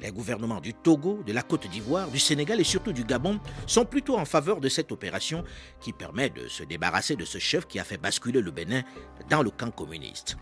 Les 0.00 0.10
gouvernements 0.10 0.60
du 0.60 0.74
Togo, 0.74 1.22
de 1.26 1.32
la 1.32 1.42
Côte 1.42 1.68
d'Ivoire, 1.68 2.10
du 2.10 2.18
Sénégal 2.18 2.60
et 2.60 2.64
surtout 2.64 2.92
du 2.92 3.04
Gabon 3.04 3.40
sont 3.66 3.86
plutôt 3.86 4.18
en 4.18 4.26
faveur 4.26 4.60
de 4.60 4.68
cette 4.68 4.92
opération 4.92 5.44
qui 5.80 5.92
permet 5.94 6.28
de 6.28 6.48
se 6.48 6.64
débarrasser 6.64 7.16
de 7.16 7.24
ce 7.24 7.38
chef 7.38 7.66
qui 7.66 7.78
a 7.78 7.84
fait 7.84 7.96
basculer 7.96 8.42
le 8.42 8.50
Bénin 8.50 8.82
dans 9.30 9.42
le 9.42 9.50
camp 9.50 9.70
communiste. 9.70 10.36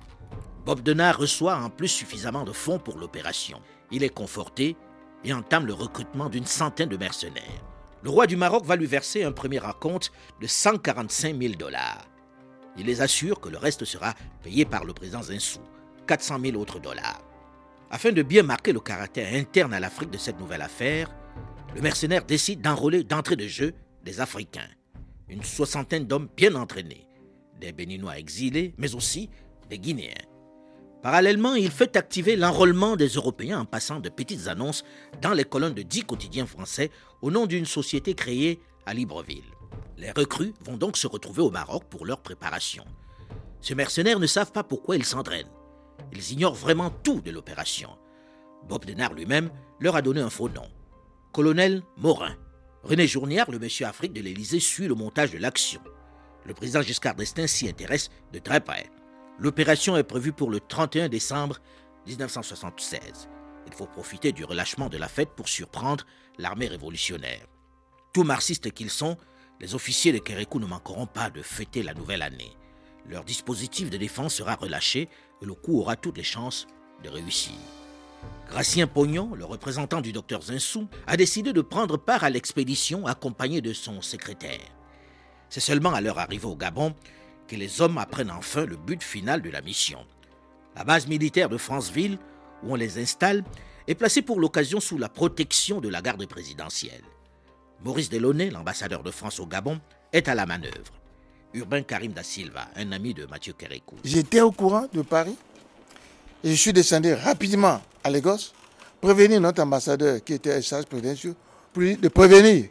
Bob 0.64 0.80
Denard 0.82 1.18
reçoit 1.18 1.56
en 1.56 1.70
plus 1.70 1.88
suffisamment 1.88 2.44
de 2.44 2.52
fonds 2.52 2.78
pour 2.78 2.98
l'opération. 2.98 3.60
Il 3.92 4.02
est 4.02 4.08
conforté 4.08 4.76
et 5.22 5.32
entame 5.32 5.66
le 5.66 5.74
recrutement 5.74 6.28
d'une 6.28 6.46
centaine 6.46 6.88
de 6.88 6.96
mercenaires. 6.96 7.62
Le 8.02 8.10
roi 8.10 8.26
du 8.26 8.36
Maroc 8.36 8.64
va 8.64 8.74
lui 8.74 8.86
verser 8.86 9.22
un 9.22 9.32
premier 9.32 9.58
raconte 9.58 10.10
de 10.40 10.46
145 10.46 11.40
000 11.40 11.54
dollars. 11.54 12.08
Il 12.76 12.86
les 12.86 13.02
assure 13.02 13.40
que 13.40 13.50
le 13.50 13.58
reste 13.58 13.84
sera 13.84 14.14
payé 14.42 14.64
par 14.64 14.84
le 14.84 14.94
président 14.94 15.22
Zinsou, 15.22 15.60
400 16.06 16.40
000 16.42 16.56
autres 16.56 16.80
dollars. 16.80 17.22
Afin 17.90 18.10
de 18.10 18.22
bien 18.22 18.42
marquer 18.42 18.72
le 18.72 18.80
caractère 18.80 19.32
interne 19.34 19.74
à 19.74 19.80
l'Afrique 19.80 20.10
de 20.10 20.18
cette 20.18 20.40
nouvelle 20.40 20.62
affaire, 20.62 21.14
le 21.74 21.82
mercenaire 21.82 22.24
décide 22.24 22.62
d'enrôler 22.62 23.04
d'entrée 23.04 23.36
de 23.36 23.46
jeu 23.46 23.74
des 24.02 24.20
Africains, 24.20 24.68
une 25.28 25.44
soixantaine 25.44 26.06
d'hommes 26.06 26.28
bien 26.36 26.54
entraînés, 26.54 27.06
des 27.60 27.72
Béninois 27.72 28.18
exilés, 28.18 28.74
mais 28.78 28.94
aussi 28.94 29.28
des 29.68 29.78
Guinéens. 29.78 30.31
Parallèlement, 31.02 31.56
il 31.56 31.70
fait 31.72 31.96
activer 31.96 32.36
l'enrôlement 32.36 32.94
des 32.94 33.08
Européens 33.08 33.60
en 33.60 33.64
passant 33.64 33.98
de 33.98 34.08
petites 34.08 34.46
annonces 34.46 34.84
dans 35.20 35.32
les 35.32 35.44
colonnes 35.44 35.74
de 35.74 35.82
dix 35.82 36.02
quotidiens 36.04 36.46
français 36.46 36.90
au 37.22 37.32
nom 37.32 37.46
d'une 37.46 37.66
société 37.66 38.14
créée 38.14 38.60
à 38.86 38.94
Libreville. 38.94 39.42
Les 39.98 40.12
recrues 40.12 40.54
vont 40.60 40.76
donc 40.76 40.96
se 40.96 41.08
retrouver 41.08 41.42
au 41.42 41.50
Maroc 41.50 41.84
pour 41.90 42.06
leur 42.06 42.20
préparation. 42.20 42.84
Ces 43.60 43.74
mercenaires 43.74 44.20
ne 44.20 44.26
savent 44.28 44.52
pas 44.52 44.62
pourquoi 44.62 44.96
ils 44.96 45.04
s'entraînent. 45.04 45.50
Ils 46.12 46.32
ignorent 46.32 46.54
vraiment 46.54 46.90
tout 46.90 47.20
de 47.20 47.32
l'opération. 47.32 47.90
Bob 48.68 48.84
Denard 48.84 49.14
lui-même 49.14 49.50
leur 49.80 49.96
a 49.96 50.02
donné 50.02 50.20
un 50.20 50.30
faux 50.30 50.48
nom. 50.48 50.68
Colonel 51.32 51.82
Morin. 51.96 52.36
René 52.84 53.08
Journière, 53.08 53.50
le 53.50 53.58
monsieur 53.58 53.86
Afrique 53.86 54.12
de 54.12 54.20
l'Élysée, 54.20 54.60
suit 54.60 54.86
le 54.86 54.94
montage 54.94 55.32
de 55.32 55.38
l'action. 55.38 55.80
Le 56.44 56.54
président 56.54 56.82
Giscard 56.82 57.14
d'Estaing 57.16 57.46
s'y 57.46 57.68
intéresse 57.68 58.08
de 58.32 58.38
très 58.38 58.60
près. 58.60 58.86
L'opération 59.38 59.96
est 59.96 60.02
prévue 60.04 60.32
pour 60.32 60.50
le 60.50 60.60
31 60.60 61.08
décembre 61.08 61.58
1976. 62.06 63.28
Il 63.66 63.72
faut 63.72 63.86
profiter 63.86 64.32
du 64.32 64.44
relâchement 64.44 64.88
de 64.88 64.98
la 64.98 65.08
fête 65.08 65.30
pour 65.30 65.48
surprendre 65.48 66.04
l'armée 66.38 66.66
révolutionnaire. 66.66 67.46
Tout 68.12 68.24
marxistes 68.24 68.72
qu'ils 68.72 68.90
sont, 68.90 69.16
les 69.60 69.74
officiers 69.74 70.12
de 70.12 70.18
Kérékou 70.18 70.58
ne 70.58 70.66
manqueront 70.66 71.06
pas 71.06 71.30
de 71.30 71.40
fêter 71.40 71.82
la 71.82 71.94
nouvelle 71.94 72.22
année. 72.22 72.56
Leur 73.08 73.24
dispositif 73.24 73.90
de 73.90 73.96
défense 73.96 74.34
sera 74.34 74.54
relâché 74.54 75.08
et 75.40 75.46
le 75.46 75.54
coup 75.54 75.80
aura 75.80 75.96
toutes 75.96 76.18
les 76.18 76.22
chances 76.22 76.66
de 77.02 77.08
réussir. 77.08 77.54
Gracien 78.48 78.86
Pognon, 78.86 79.34
le 79.34 79.44
représentant 79.44 80.00
du 80.00 80.12
docteur 80.12 80.42
Zinsou, 80.42 80.88
a 81.06 81.16
décidé 81.16 81.52
de 81.52 81.62
prendre 81.62 81.96
part 81.96 82.22
à 82.22 82.30
l'expédition 82.30 83.06
accompagné 83.06 83.60
de 83.60 83.72
son 83.72 84.02
secrétaire. 84.02 84.60
C'est 85.48 85.60
seulement 85.60 85.94
à 85.94 86.00
leur 86.00 86.18
arrivée 86.18 86.46
au 86.46 86.56
Gabon 86.56 86.94
que 87.48 87.56
les 87.56 87.80
hommes 87.80 87.98
apprennent 87.98 88.30
enfin 88.30 88.64
le 88.64 88.76
but 88.76 89.02
final 89.02 89.42
de 89.42 89.50
la 89.50 89.60
mission. 89.60 90.04
La 90.76 90.84
base 90.84 91.06
militaire 91.06 91.48
de 91.48 91.56
Franceville, 91.58 92.18
où 92.62 92.72
on 92.72 92.76
les 92.76 92.98
installe, 92.98 93.44
est 93.86 93.94
placée 93.94 94.22
pour 94.22 94.40
l'occasion 94.40 94.80
sous 94.80 94.98
la 94.98 95.08
protection 95.08 95.80
de 95.80 95.88
la 95.88 96.00
garde 96.00 96.24
présidentielle. 96.26 97.02
Maurice 97.84 98.10
Delaunay, 98.10 98.50
l'ambassadeur 98.50 99.02
de 99.02 99.10
France 99.10 99.40
au 99.40 99.46
Gabon, 99.46 99.80
est 100.12 100.28
à 100.28 100.34
la 100.34 100.46
manœuvre. 100.46 100.92
Urbain 101.54 101.82
Karim 101.82 102.12
da 102.12 102.22
Silva, 102.22 102.68
un 102.76 102.92
ami 102.92 103.12
de 103.12 103.26
Mathieu 103.26 103.52
Kérékou. 103.52 103.96
J'étais 104.04 104.40
au 104.40 104.52
courant 104.52 104.86
de 104.92 105.02
Paris 105.02 105.36
et 106.44 106.50
je 106.50 106.54
suis 106.54 106.72
descendu 106.72 107.12
rapidement 107.12 107.80
à 108.02 108.10
Lagos, 108.10 108.52
prévenir 109.00 109.40
notre 109.40 109.62
ambassadeur 109.62 110.22
qui 110.24 110.34
était 110.34 110.52
à 110.52 110.62
charge 110.62 110.86
présidentielle, 110.86 111.34
pour 111.72 111.82
lui 111.82 111.96
de 111.96 112.08
prévenir 112.08 112.66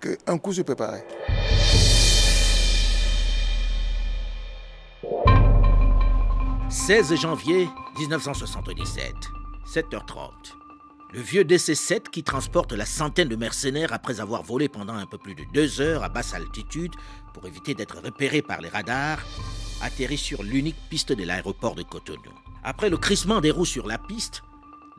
qu'un 0.00 0.38
coup 0.38 0.52
se 0.52 0.62
préparait. 0.62 1.04
16 6.76 7.16
janvier 7.16 7.68
1977, 7.98 9.14
7h30. 9.66 10.30
Le 11.12 11.20
vieux 11.20 11.42
DC-7 11.42 12.10
qui 12.12 12.22
transporte 12.22 12.72
la 12.72 12.84
centaine 12.84 13.28
de 13.28 13.34
mercenaires 13.34 13.92
après 13.92 14.20
avoir 14.20 14.42
volé 14.44 14.68
pendant 14.68 14.94
un 14.94 15.06
peu 15.06 15.18
plus 15.18 15.34
de 15.34 15.42
deux 15.52 15.80
heures 15.80 16.04
à 16.04 16.08
basse 16.10 16.34
altitude 16.34 16.92
pour 17.32 17.46
éviter 17.46 17.74
d'être 17.74 18.00
repéré 18.04 18.40
par 18.40 18.60
les 18.60 18.68
radars, 18.68 19.18
atterrit 19.80 20.18
sur 20.18 20.44
l'unique 20.44 20.76
piste 20.88 21.12
de 21.12 21.24
l'aéroport 21.24 21.74
de 21.74 21.82
Cotonou. 21.82 22.20
Après 22.62 22.90
le 22.90 22.98
crissement 22.98 23.40
des 23.40 23.50
roues 23.50 23.64
sur 23.64 23.88
la 23.88 23.98
piste, 23.98 24.42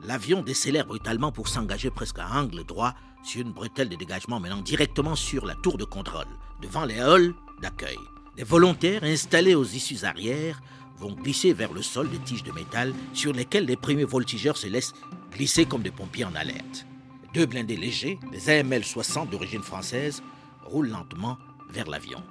l'avion 0.03 0.41
décélère 0.41 0.87
brutalement 0.87 1.31
pour 1.31 1.47
s'engager 1.47 1.91
presque 1.91 2.19
à 2.19 2.27
angle 2.27 2.65
droit 2.65 2.95
sur 3.23 3.41
une 3.41 3.53
bretelle 3.53 3.87
de 3.87 3.95
dégagement 3.95 4.41
menant 4.41 4.61
directement 4.61 5.15
sur 5.15 5.45
la 5.45 5.55
tour 5.55 5.77
de 5.77 5.85
contrôle, 5.85 6.27
devant 6.61 6.85
les 6.85 6.99
halls 6.99 7.33
d'accueil. 7.61 7.99
Les 8.35 8.43
volontaires 8.43 9.03
installés 9.03 9.55
aux 9.55 9.63
issues 9.63 10.03
arrière 10.03 10.59
vont 10.99 11.13
glisser 11.13 11.53
vers 11.53 11.73
le 11.73 11.81
sol 11.81 12.09
des 12.09 12.19
tiges 12.19 12.43
de 12.43 12.51
métal 12.51 12.93
sur 13.13 13.33
lesquelles 13.33 13.65
les 13.65 13.75
premiers 13.75 14.03
voltigeurs 14.03 14.57
se 14.57 14.67
laissent 14.67 14.93
glisser 15.31 15.65
comme 15.65 15.83
des 15.83 15.91
pompiers 15.91 16.25
en 16.25 16.35
alerte. 16.35 16.85
Deux 17.33 17.45
blindés 17.45 17.77
légers, 17.77 18.19
des 18.31 18.49
AML 18.49 18.83
60 18.83 19.29
d'origine 19.29 19.61
française, 19.61 20.23
roulent 20.65 20.89
lentement 20.89 21.37
vers 21.69 21.87
l'avion. 21.87 22.23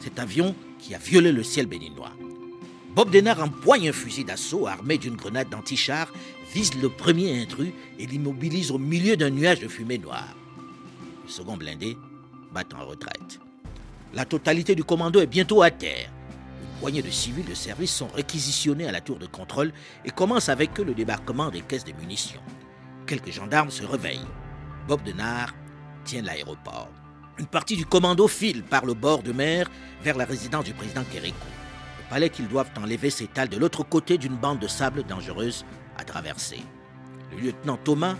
Cet 0.00 0.18
avion 0.18 0.54
qui 0.78 0.94
a 0.94 0.98
violé 0.98 1.32
le 1.32 1.42
ciel 1.42 1.66
béninois. 1.66 2.12
Bob 2.94 3.10
Denard 3.10 3.42
empoigne 3.42 3.88
un 3.88 3.92
fusil 3.92 4.24
d'assaut 4.24 4.66
armé 4.66 4.98
d'une 4.98 5.16
grenade 5.16 5.48
d'antichar, 5.48 6.12
vise 6.52 6.74
le 6.74 6.88
premier 6.88 7.40
intrus 7.40 7.72
et 7.98 8.06
l'immobilise 8.06 8.70
au 8.70 8.78
milieu 8.78 9.16
d'un 9.16 9.30
nuage 9.30 9.60
de 9.60 9.68
fumée 9.68 9.98
noire. 9.98 10.34
Le 11.24 11.30
second 11.30 11.56
blindé 11.56 11.96
bat 12.52 12.64
en 12.74 12.84
retraite. 12.86 13.40
La 14.14 14.24
totalité 14.24 14.74
du 14.74 14.84
commando 14.84 15.20
est 15.20 15.26
bientôt 15.26 15.62
à 15.62 15.70
terre 15.70 16.10
poignées 16.80 17.02
de 17.02 17.10
civils 17.10 17.44
de 17.44 17.54
service 17.54 17.94
sont 17.94 18.08
réquisitionnés 18.08 18.88
à 18.88 18.92
la 18.92 19.00
tour 19.00 19.18
de 19.18 19.26
contrôle 19.26 19.72
et 20.04 20.10
commence 20.10 20.48
avec 20.48 20.78
eux 20.80 20.84
le 20.84 20.94
débarquement 20.94 21.50
des 21.50 21.60
caisses 21.60 21.84
de 21.84 21.92
munitions. 21.92 22.40
Quelques 23.06 23.30
gendarmes 23.30 23.70
se 23.70 23.84
réveillent. 23.84 24.26
Bob 24.86 25.02
Denard 25.02 25.54
tient 26.04 26.22
l'aéroport. 26.22 26.90
Une 27.38 27.46
partie 27.46 27.76
du 27.76 27.86
commando 27.86 28.26
file 28.28 28.62
par 28.62 28.84
le 28.84 28.94
bord 28.94 29.22
de 29.22 29.32
mer 29.32 29.70
vers 30.02 30.16
la 30.16 30.24
résidence 30.24 30.64
du 30.64 30.74
président 30.74 31.04
Kérékou. 31.04 31.36
Le 31.98 32.10
palais 32.10 32.30
qu'ils 32.30 32.48
doivent 32.48 32.70
enlever 32.76 33.10
s'étale 33.10 33.48
de 33.48 33.56
l'autre 33.56 33.84
côté 33.84 34.18
d'une 34.18 34.36
bande 34.36 34.58
de 34.58 34.66
sable 34.66 35.04
dangereuse 35.04 35.64
à 35.96 36.04
traverser. 36.04 36.60
Le 37.32 37.38
lieutenant 37.38 37.76
Thomas 37.76 38.16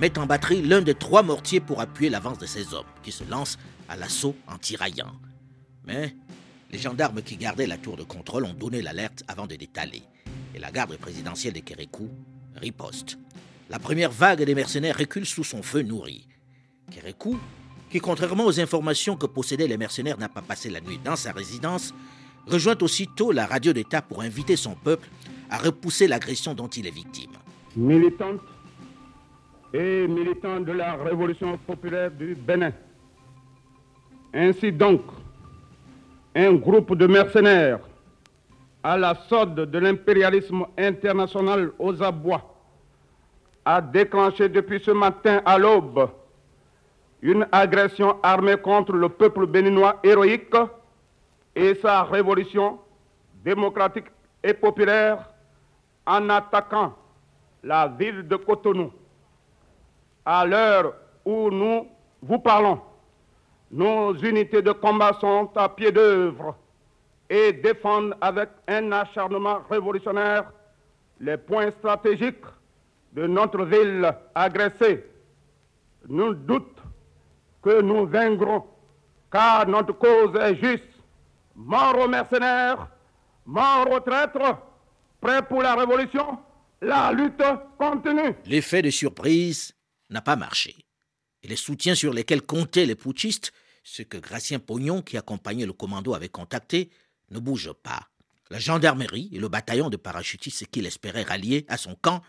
met 0.00 0.18
en 0.18 0.26
batterie 0.26 0.62
l'un 0.62 0.82
des 0.82 0.94
trois 0.94 1.22
mortiers 1.22 1.60
pour 1.60 1.80
appuyer 1.80 2.10
l'avance 2.10 2.38
de 2.38 2.46
ses 2.46 2.74
hommes, 2.74 2.86
qui 3.02 3.12
se 3.12 3.24
lancent 3.24 3.58
à 3.88 3.96
l'assaut 3.96 4.36
en 4.46 4.58
tiraillant. 4.58 5.12
Mais 5.84 6.14
les 6.72 6.78
gendarmes 6.78 7.22
qui 7.22 7.36
gardaient 7.36 7.66
la 7.66 7.78
tour 7.78 7.96
de 7.96 8.04
contrôle 8.04 8.44
ont 8.44 8.54
donné 8.54 8.82
l'alerte 8.82 9.24
avant 9.28 9.46
de 9.46 9.56
détaler. 9.56 10.02
Et 10.54 10.58
la 10.58 10.70
garde 10.70 10.96
présidentielle 10.96 11.54
de 11.54 11.60
Kérékou 11.60 12.08
riposte. 12.56 13.18
La 13.68 13.78
première 13.78 14.10
vague 14.10 14.42
des 14.42 14.54
mercenaires 14.54 14.96
recule 14.96 15.26
sous 15.26 15.44
son 15.44 15.62
feu 15.62 15.82
nourri. 15.82 16.26
Kérékou, 16.90 17.38
qui 17.90 18.00
contrairement 18.00 18.46
aux 18.46 18.60
informations 18.60 19.16
que 19.16 19.26
possédaient 19.26 19.68
les 19.68 19.76
mercenaires 19.76 20.18
n'a 20.18 20.28
pas 20.28 20.42
passé 20.42 20.70
la 20.70 20.80
nuit 20.80 20.98
dans 21.04 21.16
sa 21.16 21.32
résidence, 21.32 21.94
rejoint 22.46 22.76
aussitôt 22.80 23.32
la 23.32 23.46
radio 23.46 23.72
d'État 23.72 24.02
pour 24.02 24.22
inviter 24.22 24.56
son 24.56 24.74
peuple 24.74 25.08
à 25.50 25.58
repousser 25.58 26.08
l'agression 26.08 26.54
dont 26.54 26.68
il 26.68 26.86
est 26.86 26.94
victime. 26.94 27.30
Militante 27.76 28.40
et 29.72 30.06
militants 30.08 30.60
de 30.60 30.72
la 30.72 30.94
révolution 30.96 31.56
populaire 31.58 32.10
du 32.10 32.34
Bénin. 32.34 32.72
Ainsi 34.32 34.72
donc, 34.72 35.02
un 36.34 36.54
groupe 36.54 36.94
de 36.94 37.06
mercenaires 37.06 37.80
à 38.82 38.96
la 38.96 39.14
solde 39.28 39.70
de 39.70 39.78
l'impérialisme 39.78 40.64
international 40.78 41.72
aux 41.78 42.02
abois 42.02 42.54
a 43.64 43.80
déclenché 43.80 44.48
depuis 44.48 44.80
ce 44.80 44.90
matin 44.90 45.42
à 45.44 45.58
l'aube 45.58 46.08
une 47.22 47.46
agression 47.52 48.16
armée 48.22 48.56
contre 48.56 48.92
le 48.92 49.08
peuple 49.08 49.46
béninois 49.46 49.96
héroïque 50.02 50.54
et 51.54 51.74
sa 51.74 52.04
révolution 52.04 52.78
démocratique 53.44 54.06
et 54.42 54.54
populaire 54.54 55.28
en 56.06 56.30
attaquant 56.30 56.94
la 57.62 57.88
ville 57.88 58.26
de 58.26 58.36
Cotonou. 58.36 58.90
À 60.24 60.46
l'heure 60.46 60.94
où 61.24 61.50
nous 61.50 61.88
vous 62.22 62.38
parlons, 62.38 62.80
nos 63.70 64.14
unités 64.14 64.62
de 64.62 64.72
combat 64.72 65.16
sont 65.20 65.50
à 65.54 65.68
pied 65.68 65.92
d'œuvre 65.92 66.56
et 67.28 67.52
défendent 67.52 68.16
avec 68.20 68.48
un 68.66 68.90
acharnement 68.92 69.60
révolutionnaire 69.70 70.52
les 71.20 71.36
points 71.36 71.70
stratégiques 71.78 72.44
de 73.12 73.26
notre 73.26 73.64
ville 73.64 74.10
agressée. 74.34 75.04
Nous 76.08 76.34
doute 76.34 76.78
que 77.62 77.80
nous 77.82 78.06
vaincrons, 78.06 78.64
car 79.30 79.68
notre 79.68 79.92
cause 79.92 80.34
est 80.40 80.56
juste. 80.56 80.84
Mort 81.54 81.98
aux 81.98 82.08
mercenaires, 82.08 82.88
mort 83.44 83.86
aux 83.90 84.00
traîtres, 84.00 84.56
prêts 85.20 85.42
pour 85.42 85.62
la 85.62 85.74
révolution, 85.74 86.38
la 86.80 87.12
lutte 87.12 87.42
continue. 87.78 88.34
L'effet 88.46 88.80
de 88.82 88.90
surprise 88.90 89.74
n'a 90.08 90.22
pas 90.22 90.36
marché. 90.36 90.74
Et 91.42 91.48
les 91.48 91.56
soutiens 91.56 91.94
sur 91.94 92.12
lesquels 92.12 92.42
comptaient 92.42 92.86
les 92.86 92.94
putschistes, 92.94 93.52
ceux 93.82 94.04
que 94.04 94.18
Gracien 94.18 94.58
Pognon, 94.58 95.02
qui 95.02 95.16
accompagnait 95.16 95.66
le 95.66 95.72
commando, 95.72 96.14
avait 96.14 96.28
contactés, 96.28 96.90
ne 97.30 97.38
bougent 97.38 97.74
pas. 97.82 98.08
La 98.50 98.58
gendarmerie 98.58 99.30
et 99.32 99.38
le 99.38 99.48
bataillon 99.48 99.90
de 99.90 99.96
parachutistes 99.96 100.66
qu'il 100.66 100.86
espérait 100.86 101.22
rallier 101.22 101.64
à 101.68 101.76
son 101.76 101.94
camp 101.94 102.22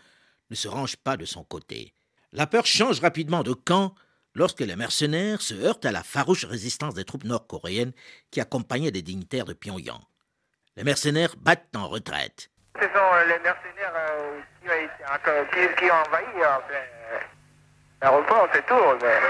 ne 0.50 0.54
se 0.54 0.68
rangent 0.68 0.96
pas 0.96 1.16
de 1.16 1.24
son 1.24 1.44
côté. 1.44 1.94
La 2.32 2.46
peur 2.46 2.64
change 2.64 3.00
rapidement 3.00 3.42
de 3.42 3.52
camp 3.52 3.94
lorsque 4.34 4.60
les 4.60 4.76
mercenaires 4.76 5.42
se 5.42 5.54
heurtent 5.54 5.84
à 5.84 5.92
la 5.92 6.02
farouche 6.02 6.44
résistance 6.44 6.94
des 6.94 7.04
troupes 7.04 7.24
nord-coréennes 7.24 7.92
qui 8.30 8.40
accompagnaient 8.40 8.90
des 8.90 9.02
dignitaires 9.02 9.44
de 9.44 9.52
Pyongyang. 9.52 10.00
Les 10.76 10.84
mercenaires 10.84 11.34
battent 11.36 11.76
en 11.76 11.88
retraite. 11.88 12.50
Ce 12.80 12.86
sont 12.86 13.28
les 13.28 13.38
mercenaires 13.40 13.92
euh, 13.94 14.40
qui, 14.62 14.68
ont 14.68 14.88
qui, 15.50 15.74
qui, 15.76 15.90
euh, 18.02 18.06
l'aéroport, 18.06 18.48
c'est 18.52 18.66
tout. 18.66 18.74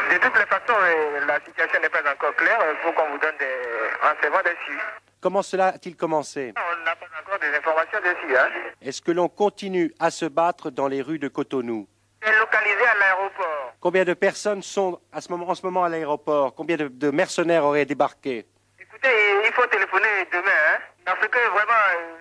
Mais 0.08 0.14
de 0.14 0.22
toutes 0.22 0.38
les 0.38 0.46
façons, 0.46 0.78
euh, 0.80 1.26
la 1.26 1.40
situation 1.44 1.80
n'est 1.80 1.88
pas 1.88 2.00
encore 2.00 2.34
claire. 2.36 2.58
Il 2.70 2.76
faut 2.82 2.92
qu'on 2.92 3.10
vous 3.10 3.18
donne 3.18 3.36
des 3.38 3.56
renseignements 4.02 4.42
dessus. 4.42 4.78
Comment 5.20 5.42
cela 5.42 5.68
a-t-il 5.68 5.96
commencé? 5.96 6.52
On 6.56 6.84
n'a 6.84 6.96
pas 6.96 7.06
encore 7.20 7.38
des 7.38 7.56
informations 7.56 7.98
dessus. 8.00 8.36
Hein. 8.36 8.48
Est-ce 8.80 9.00
que 9.00 9.12
l'on 9.12 9.28
continue 9.28 9.92
à 10.00 10.10
se 10.10 10.24
battre 10.24 10.70
dans 10.70 10.88
les 10.88 11.00
rues 11.00 11.18
de 11.18 11.28
Cotonou? 11.28 11.86
C'est 12.22 12.36
localisé 12.38 12.84
à 12.86 12.98
l'aéroport. 12.98 13.74
Combien 13.80 14.04
de 14.04 14.14
personnes 14.14 14.62
sont 14.62 15.00
à 15.12 15.20
ce 15.20 15.30
moment, 15.30 15.48
en 15.48 15.54
ce 15.54 15.62
moment 15.64 15.84
à 15.84 15.88
l'aéroport? 15.88 16.54
Combien 16.54 16.76
de, 16.76 16.88
de, 16.88 17.10
mercenaires 17.10 17.64
auraient 17.64 17.84
débarqué? 17.84 18.46
Écoutez, 18.80 19.08
il 19.44 19.52
faut 19.52 19.66
téléphoner 19.66 20.26
demain, 20.32 20.50
hein, 20.74 20.78
parce 21.04 21.28
que 21.28 21.50
vraiment, 21.50 21.82
euh, 21.96 22.16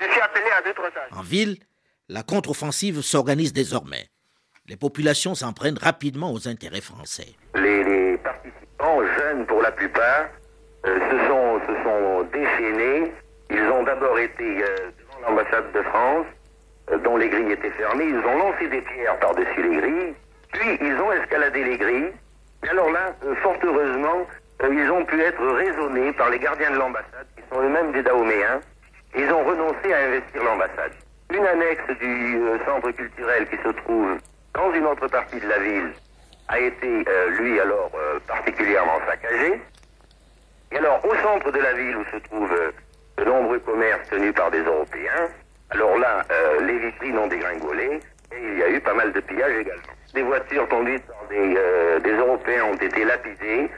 je 0.00 0.06
suis 0.10 0.20
appelé 0.20 0.44
à 0.50 0.62
d'autres 0.62 0.90
tâches. 0.90 1.12
En 1.12 1.22
ville, 1.22 1.58
la 2.08 2.22
contre-offensive 2.22 3.00
s'organise 3.02 3.52
désormais. 3.52 4.08
Les 4.68 4.76
populations 4.76 5.36
s'en 5.36 5.52
prennent 5.52 5.78
rapidement 5.78 6.32
aux 6.32 6.48
intérêts 6.48 6.80
français. 6.80 7.28
Les, 7.54 8.16
participants, 8.18 9.00
jeunes 9.16 9.46
pour 9.46 9.62
la 9.62 9.70
plupart, 9.70 10.26
euh, 10.84 10.98
se, 11.08 11.28
sont, 11.28 12.22
déchaînés. 12.32 13.12
Ils 13.50 13.62
ont 13.70 13.84
d'abord 13.84 14.18
été 14.18 14.42
euh, 14.42 14.90
devant 14.98 15.28
l'ambassade 15.28 15.70
de 15.72 15.82
France, 15.82 16.26
euh, 16.90 16.98
dont 16.98 17.16
les 17.16 17.28
grilles 17.28 17.52
étaient 17.52 17.70
fermées. 17.70 18.06
Ils 18.08 18.18
ont 18.18 18.38
lancé 18.38 18.66
des 18.66 18.80
pierres 18.80 19.16
par-dessus 19.20 19.62
les 19.62 19.76
grilles. 19.76 20.14
Puis 20.52 20.78
ils 20.80 20.94
ont 20.94 21.12
escaladé 21.12 21.62
les 21.62 21.78
grilles. 21.78 22.12
Et 22.64 22.68
alors 22.68 22.90
là, 22.90 23.14
fort 23.42 23.56
heureusement, 23.62 24.26
ils 24.68 24.90
ont 24.90 25.04
pu 25.04 25.20
être 25.20 25.46
raisonnés 25.46 26.12
par 26.14 26.28
les 26.30 26.40
gardiens 26.40 26.72
de 26.72 26.78
l'ambassade, 26.78 27.26
qui 27.36 27.42
sont 27.52 27.62
eux-mêmes 27.62 27.92
des 27.92 28.02
Dahoméens. 28.02 28.60
Ils 29.16 29.30
ont 29.30 29.44
renoncé 29.44 29.92
à 29.92 30.08
investir 30.08 30.42
l'ambassade. 30.42 30.92
Une 31.32 31.46
annexe 31.46 31.86
du 32.00 32.40
centre 32.66 32.90
culturel 32.90 33.46
qui 33.48 33.56
se 33.58 33.68
trouve 33.68 34.18
dans 34.56 34.72
une 34.72 34.86
autre 34.86 35.06
partie 35.08 35.38
de 35.38 35.46
la 35.48 35.58
ville 35.58 35.92
a 36.48 36.58
été, 36.58 37.04
lui, 37.38 37.60
alors 37.60 37.90
particulièrement 38.26 38.98
saccagée. 39.06 39.60
Et 40.72 40.76
alors, 40.78 41.04
au 41.04 41.14
centre 41.16 41.50
de 41.50 41.58
la 41.58 41.72
ville 41.74 41.96
où 41.96 42.04
se 42.04 42.16
trouvent 42.24 42.72
de 43.16 43.24
nombreux 43.24 43.58
commerces 43.60 44.08
tenus 44.08 44.34
par 44.34 44.50
des 44.50 44.62
Européens, 44.62 45.28
alors 45.70 45.98
là, 45.98 46.24
les 46.62 46.78
vitrines 46.78 47.18
ont 47.18 47.26
dégringolé 47.26 48.00
et 48.32 48.42
il 48.42 48.58
y 48.58 48.62
a 48.62 48.70
eu 48.70 48.80
pas 48.80 48.94
mal 48.94 49.12
de 49.12 49.20
pillages 49.20 49.56
également. 49.56 49.82
Des 50.14 50.22
voitures 50.22 50.68
conduites 50.68 51.06
par 51.06 51.26
des, 51.28 51.54
euh, 51.56 52.18
Européens 52.18 52.64
ont 52.64 52.76
été 52.76 53.04
lapidées. 53.04 53.70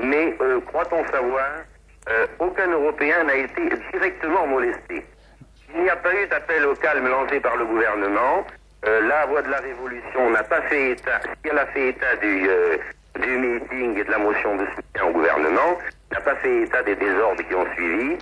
Mais 0.00 0.36
euh, 0.40 0.60
croit-on 0.62 1.04
savoir, 1.06 1.46
euh, 2.08 2.26
aucun 2.38 2.68
Européen 2.68 3.24
n'a 3.24 3.36
été 3.36 3.70
directement 3.92 4.46
molesté. 4.46 5.04
Il 5.74 5.82
n'y 5.82 5.90
a 5.90 5.96
pas 5.96 6.14
eu 6.14 6.26
d'appel 6.26 6.66
au 6.66 6.74
calme 6.74 7.08
lancé 7.08 7.40
par 7.40 7.56
le 7.56 7.64
gouvernement. 7.64 8.44
La 8.84 9.26
voix 9.26 9.42
de 9.42 9.50
la 9.50 9.58
révolution 9.58 10.30
n'a 10.30 10.42
pas 10.42 10.62
fait 10.62 10.90
état, 10.92 11.20
si 11.22 11.50
elle 11.50 11.58
a 11.58 11.66
fait 11.66 11.88
état 11.88 12.16
du, 12.16 12.48
du 13.20 13.38
meeting 13.38 13.98
et 13.98 14.04
de 14.04 14.10
la 14.10 14.18
motion 14.18 14.56
de 14.56 14.66
soutien 14.74 15.06
au 15.08 15.12
gouvernement, 15.12 15.78
n'a 16.12 16.20
pas 16.20 16.36
fait 16.36 16.62
état 16.62 16.82
des 16.82 16.96
désordres 16.96 17.42
qui 17.48 17.54
ont 17.54 17.66
suivi. 17.74 18.16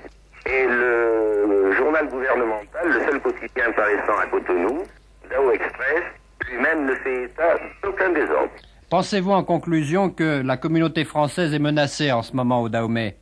Et 0.46 0.66
le, 0.66 1.46
le 1.48 1.72
journal 1.72 2.08
gouvernemental, 2.08 2.88
le 2.88 3.00
seul 3.04 3.20
quotidien 3.20 3.70
paraissant 3.72 4.18
à 4.18 4.26
Cotonou, 4.26 4.82
Dao 5.30 5.52
Express, 5.52 6.02
lui-même 6.48 6.86
ne 6.86 6.94
fait 6.96 7.24
état 7.24 7.56
d'aucun 7.82 8.10
désordre. 8.10 8.50
Pensez-vous 8.90 9.30
en 9.30 9.44
conclusion 9.44 10.10
que 10.10 10.42
la 10.44 10.56
communauté 10.56 11.04
française 11.04 11.54
est 11.54 11.58
menacée 11.58 12.12
en 12.12 12.22
ce 12.22 12.34
moment 12.36 12.60
au 12.60 12.68
Dahomey 12.68 13.16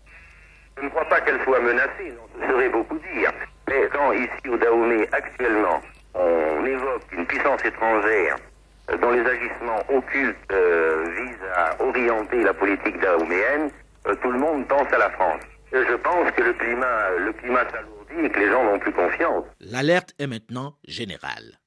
Je 0.78 0.84
ne 0.84 0.88
crois 0.90 1.04
pas 1.04 1.20
qu'elle 1.20 1.40
soit 1.44 1.60
menacée, 1.60 2.08
non, 2.08 2.26
ce 2.40 2.52
serait 2.52 2.68
beaucoup 2.70 2.98
dire. 2.98 3.32
Mais 3.68 3.88
quand 3.92 4.12
ici 4.12 4.48
au 4.48 4.56
Dahomey, 4.56 5.06
actuellement, 5.12 5.80
on 6.14 6.64
évoque 6.64 7.02
une 7.12 7.26
puissance 7.26 7.64
étrangère 7.64 8.36
dont 9.00 9.10
les 9.10 9.20
agissements 9.20 9.82
occultes 9.88 10.36
euh, 10.52 11.04
visent 11.16 11.48
à 11.54 11.82
orienter 11.82 12.42
la 12.42 12.54
politique 12.54 12.98
dahoméenne, 13.00 13.70
euh, 14.06 14.14
tout 14.22 14.30
le 14.30 14.38
monde 14.38 14.66
pense 14.66 14.92
à 14.92 14.98
la 14.98 15.10
France. 15.10 15.42
Je 15.72 15.96
pense 15.96 16.30
que 16.32 16.42
le 16.42 16.52
climat, 16.54 17.10
le 17.18 17.32
climat 17.34 17.64
s'alourdit 17.70 18.26
et 18.26 18.30
que 18.30 18.40
les 18.40 18.50
gens 18.50 18.64
n'ont 18.64 18.78
plus 18.78 18.92
confiance. 18.92 19.44
L'alerte 19.60 20.14
est 20.18 20.26
maintenant 20.26 20.76
générale. 20.86 21.60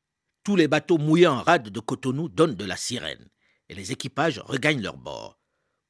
Tous 0.44 0.58
les 0.58 0.68
bateaux 0.68 0.98
mouillés 0.98 1.28
en 1.28 1.42
rade 1.42 1.70
de 1.70 1.80
Cotonou 1.80 2.28
donnent 2.28 2.56
de 2.56 2.66
la 2.66 2.76
sirène 2.76 3.30
et 3.70 3.76
les 3.76 3.94
équipages 3.94 4.40
regagnent 4.40 4.82
leur 4.82 4.98
bord. 4.98 5.40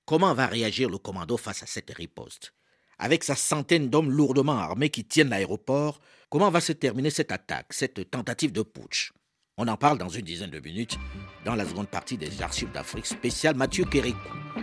Comment 0.06 0.34
va 0.36 0.46
réagir 0.46 0.90
le 0.90 1.00
commando 1.00 1.38
face 1.38 1.64
à 1.64 1.66
cette 1.66 1.90
riposte? 1.92 2.54
Avec 3.00 3.24
sa 3.24 3.36
centaine 3.36 3.90
d'hommes 3.90 4.12
lourdement 4.12 4.60
armés 4.60 4.90
qui 4.90 5.06
tiennent 5.06 5.30
l'aéroport, 5.30 6.00
comment 6.34 6.50
va 6.50 6.62
se 6.62 6.74
terminer 6.74 7.12
cette 7.12 7.32
attaque, 7.32 7.68
cette 7.70 8.10
tentative 8.10 8.52
de 8.52 8.64
putsch? 8.64 9.12
On 9.56 9.68
en 9.68 9.78
parle 9.78 10.00
dans 10.00 10.10
une 10.10 10.26
dizaine 10.26 10.50
de 10.50 10.60
minutes 10.60 10.98
dans 11.46 11.54
la 11.54 11.64
seconde 11.64 11.88
partie 11.88 12.18
des 12.18 12.42
Archives 12.42 12.72
d'Afrique 12.72 13.06
spéciale 13.06 13.56
Mathieu 13.56 13.86
Kérékou, 13.86 14.18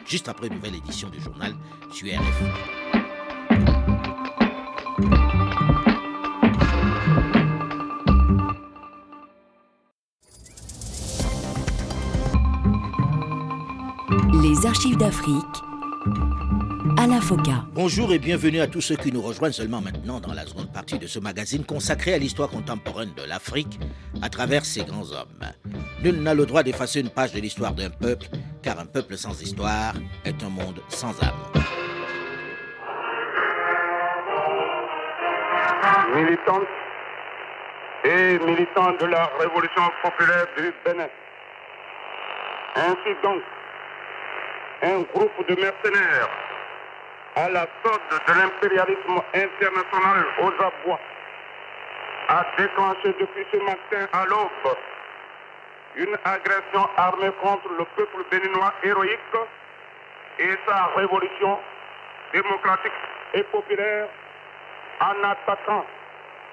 juste 0.05 0.29
après 0.29 0.49
une 0.49 0.55
nouvelle 0.55 0.75
édition 0.75 1.09
du 1.11 1.21
journal 1.21 1.55
sur 1.93 2.09
RFI. 2.09 2.45
Les 14.43 14.67
archives 14.67 14.97
d'Afrique 14.97 15.70
à 17.01 17.07
la 17.07 17.19
FOCA. 17.19 17.65
Bonjour 17.73 18.13
et 18.13 18.19
bienvenue 18.19 18.61
à 18.61 18.67
tous 18.67 18.83
ceux 18.83 18.97
qui 18.97 19.11
nous 19.11 19.23
rejoignent 19.23 19.55
seulement 19.55 19.81
maintenant 19.81 20.21
dans 20.21 20.35
la 20.35 20.45
seconde 20.45 20.71
partie 20.71 20.99
de 20.99 21.07
ce 21.07 21.19
magazine 21.19 21.65
consacré 21.65 22.13
à 22.13 22.19
l'histoire 22.19 22.51
contemporaine 22.51 23.15
de 23.17 23.23
l'Afrique 23.27 23.81
à 24.21 24.29
travers 24.29 24.67
ses 24.67 24.85
grands 24.85 25.11
hommes. 25.13 25.41
Nul 26.05 26.21
n'a 26.21 26.35
le 26.35 26.45
droit 26.45 26.63
d'effacer 26.63 27.01
une 27.01 27.09
page 27.09 27.33
de 27.33 27.41
l'histoire 27.41 27.73
d'un 27.73 27.89
peuple, 27.89 28.27
car 28.63 28.79
un 28.79 28.85
peuple 28.85 29.17
sans 29.17 29.41
histoire 29.41 29.95
est 30.27 30.43
un 30.43 30.51
monde 30.51 30.83
sans 30.89 31.19
âme. 31.23 31.41
Militantes 36.15 36.69
et 38.05 38.39
militants 38.45 38.93
de 39.01 39.07
la 39.07 39.31
révolution 39.41 39.83
populaire 40.03 40.47
du 40.55 40.71
Bénin. 40.85 41.09
Ainsi 42.77 43.17
donc, 43.23 43.41
un 44.83 45.01
groupe 45.15 45.49
de 45.49 45.55
mercenaires 45.55 46.29
à 47.37 47.49
la 47.49 47.67
sorte 47.85 48.29
de 48.29 48.33
l'impérialisme 48.33 49.23
international 49.35 50.27
aux 50.43 50.53
abois 50.63 51.01
a 52.29 52.47
déclenché 52.57 53.15
depuis 53.21 53.45
ce 53.53 53.57
matin 53.59 54.09
à 54.13 54.25
l'aube 54.27 54.77
une 55.97 56.17
agression 56.25 56.89
armée 56.97 57.33
contre 57.43 57.69
le 57.77 57.85
peuple 57.97 58.25
béninois 58.31 58.73
héroïque 58.85 59.19
et 60.39 60.57
sa 60.67 60.87
révolution 60.97 61.59
démocratique 62.33 62.93
et 63.35 63.43
populaire 63.45 64.09
en 65.01 65.25
attaquant 65.25 65.85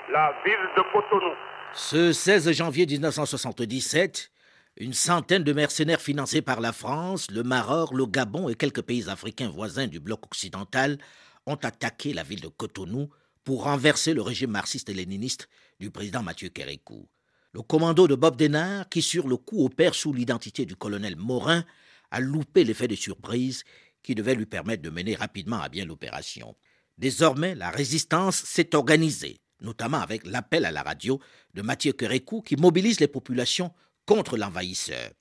la 0.09 0.33
ville 0.45 0.55
de 0.75 0.81
Cotonou. 0.91 1.33
Ce 1.73 2.11
16 2.13 2.51
janvier 2.53 2.85
1977, 2.85 4.31
une 4.79 4.93
centaine 4.93 5.43
de 5.43 5.53
mercenaires 5.53 6.01
financés 6.01 6.41
par 6.41 6.61
la 6.61 6.71
France, 6.71 7.31
le 7.31 7.43
Maroc, 7.43 7.91
le 7.93 8.05
Gabon 8.05 8.47
et 8.47 8.55
quelques 8.55 8.83
pays 8.83 9.09
africains 9.09 9.49
voisins 9.49 9.87
du 9.87 9.99
bloc 9.99 10.25
occidental 10.25 10.99
ont 11.47 11.55
attaqué 11.55 12.13
la 12.13 12.23
ville 12.23 12.41
de 12.41 12.47
Cotonou 12.47 13.09
pour 13.43 13.63
renverser 13.63 14.13
le 14.13 14.21
régime 14.21 14.51
marxiste-léniniste 14.51 15.49
du 15.79 15.89
président 15.89 16.21
Mathieu 16.21 16.49
Kérékou. 16.49 17.07
Le 17.53 17.61
commando 17.61 18.07
de 18.07 18.13
Bob 18.13 18.35
Denard, 18.35 18.87
qui 18.89 19.01
sur 19.01 19.27
le 19.27 19.37
coup 19.37 19.65
opère 19.65 19.95
sous 19.95 20.13
l'identité 20.13 20.65
du 20.65 20.75
colonel 20.75 21.15
Morin, 21.15 21.63
a 22.11 22.19
loupé 22.19 22.63
l'effet 22.63 22.87
de 22.87 22.95
surprise 22.95 23.63
qui 24.03 24.13
devait 24.13 24.35
lui 24.35 24.45
permettre 24.45 24.83
de 24.83 24.89
mener 24.89 25.15
rapidement 25.15 25.59
à 25.59 25.69
bien 25.69 25.85
l'opération. 25.85 26.55
Désormais, 26.99 27.55
la 27.55 27.71
résistance 27.71 28.35
s'est 28.35 28.75
organisée, 28.75 29.39
notamment 29.61 29.99
avec 29.99 30.25
l'appel 30.25 30.65
à 30.65 30.71
la 30.71 30.83
radio 30.83 31.19
de 31.55 31.61
Mathieu 31.63 31.93
Kérékou 31.93 32.41
qui 32.41 32.57
mobilise 32.57 32.99
les 32.99 33.07
populations 33.07 33.71
contre 34.07 34.37
l'envahisseur. 34.37 35.11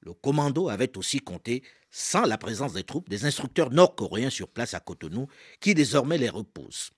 Le 0.00 0.12
commando 0.12 0.68
avait 0.68 0.96
aussi 0.96 1.18
compté, 1.18 1.64
sans 1.90 2.26
la 2.26 2.38
présence 2.38 2.74
des 2.74 2.84
troupes, 2.84 3.08
des 3.08 3.24
instructeurs 3.24 3.70
nord-coréens 3.70 4.30
sur 4.30 4.48
place 4.48 4.74
à 4.74 4.80
Cotonou 4.80 5.26
qui 5.58 5.74
désormais 5.74 6.18
les 6.18 6.28
repoussent. 6.28 6.92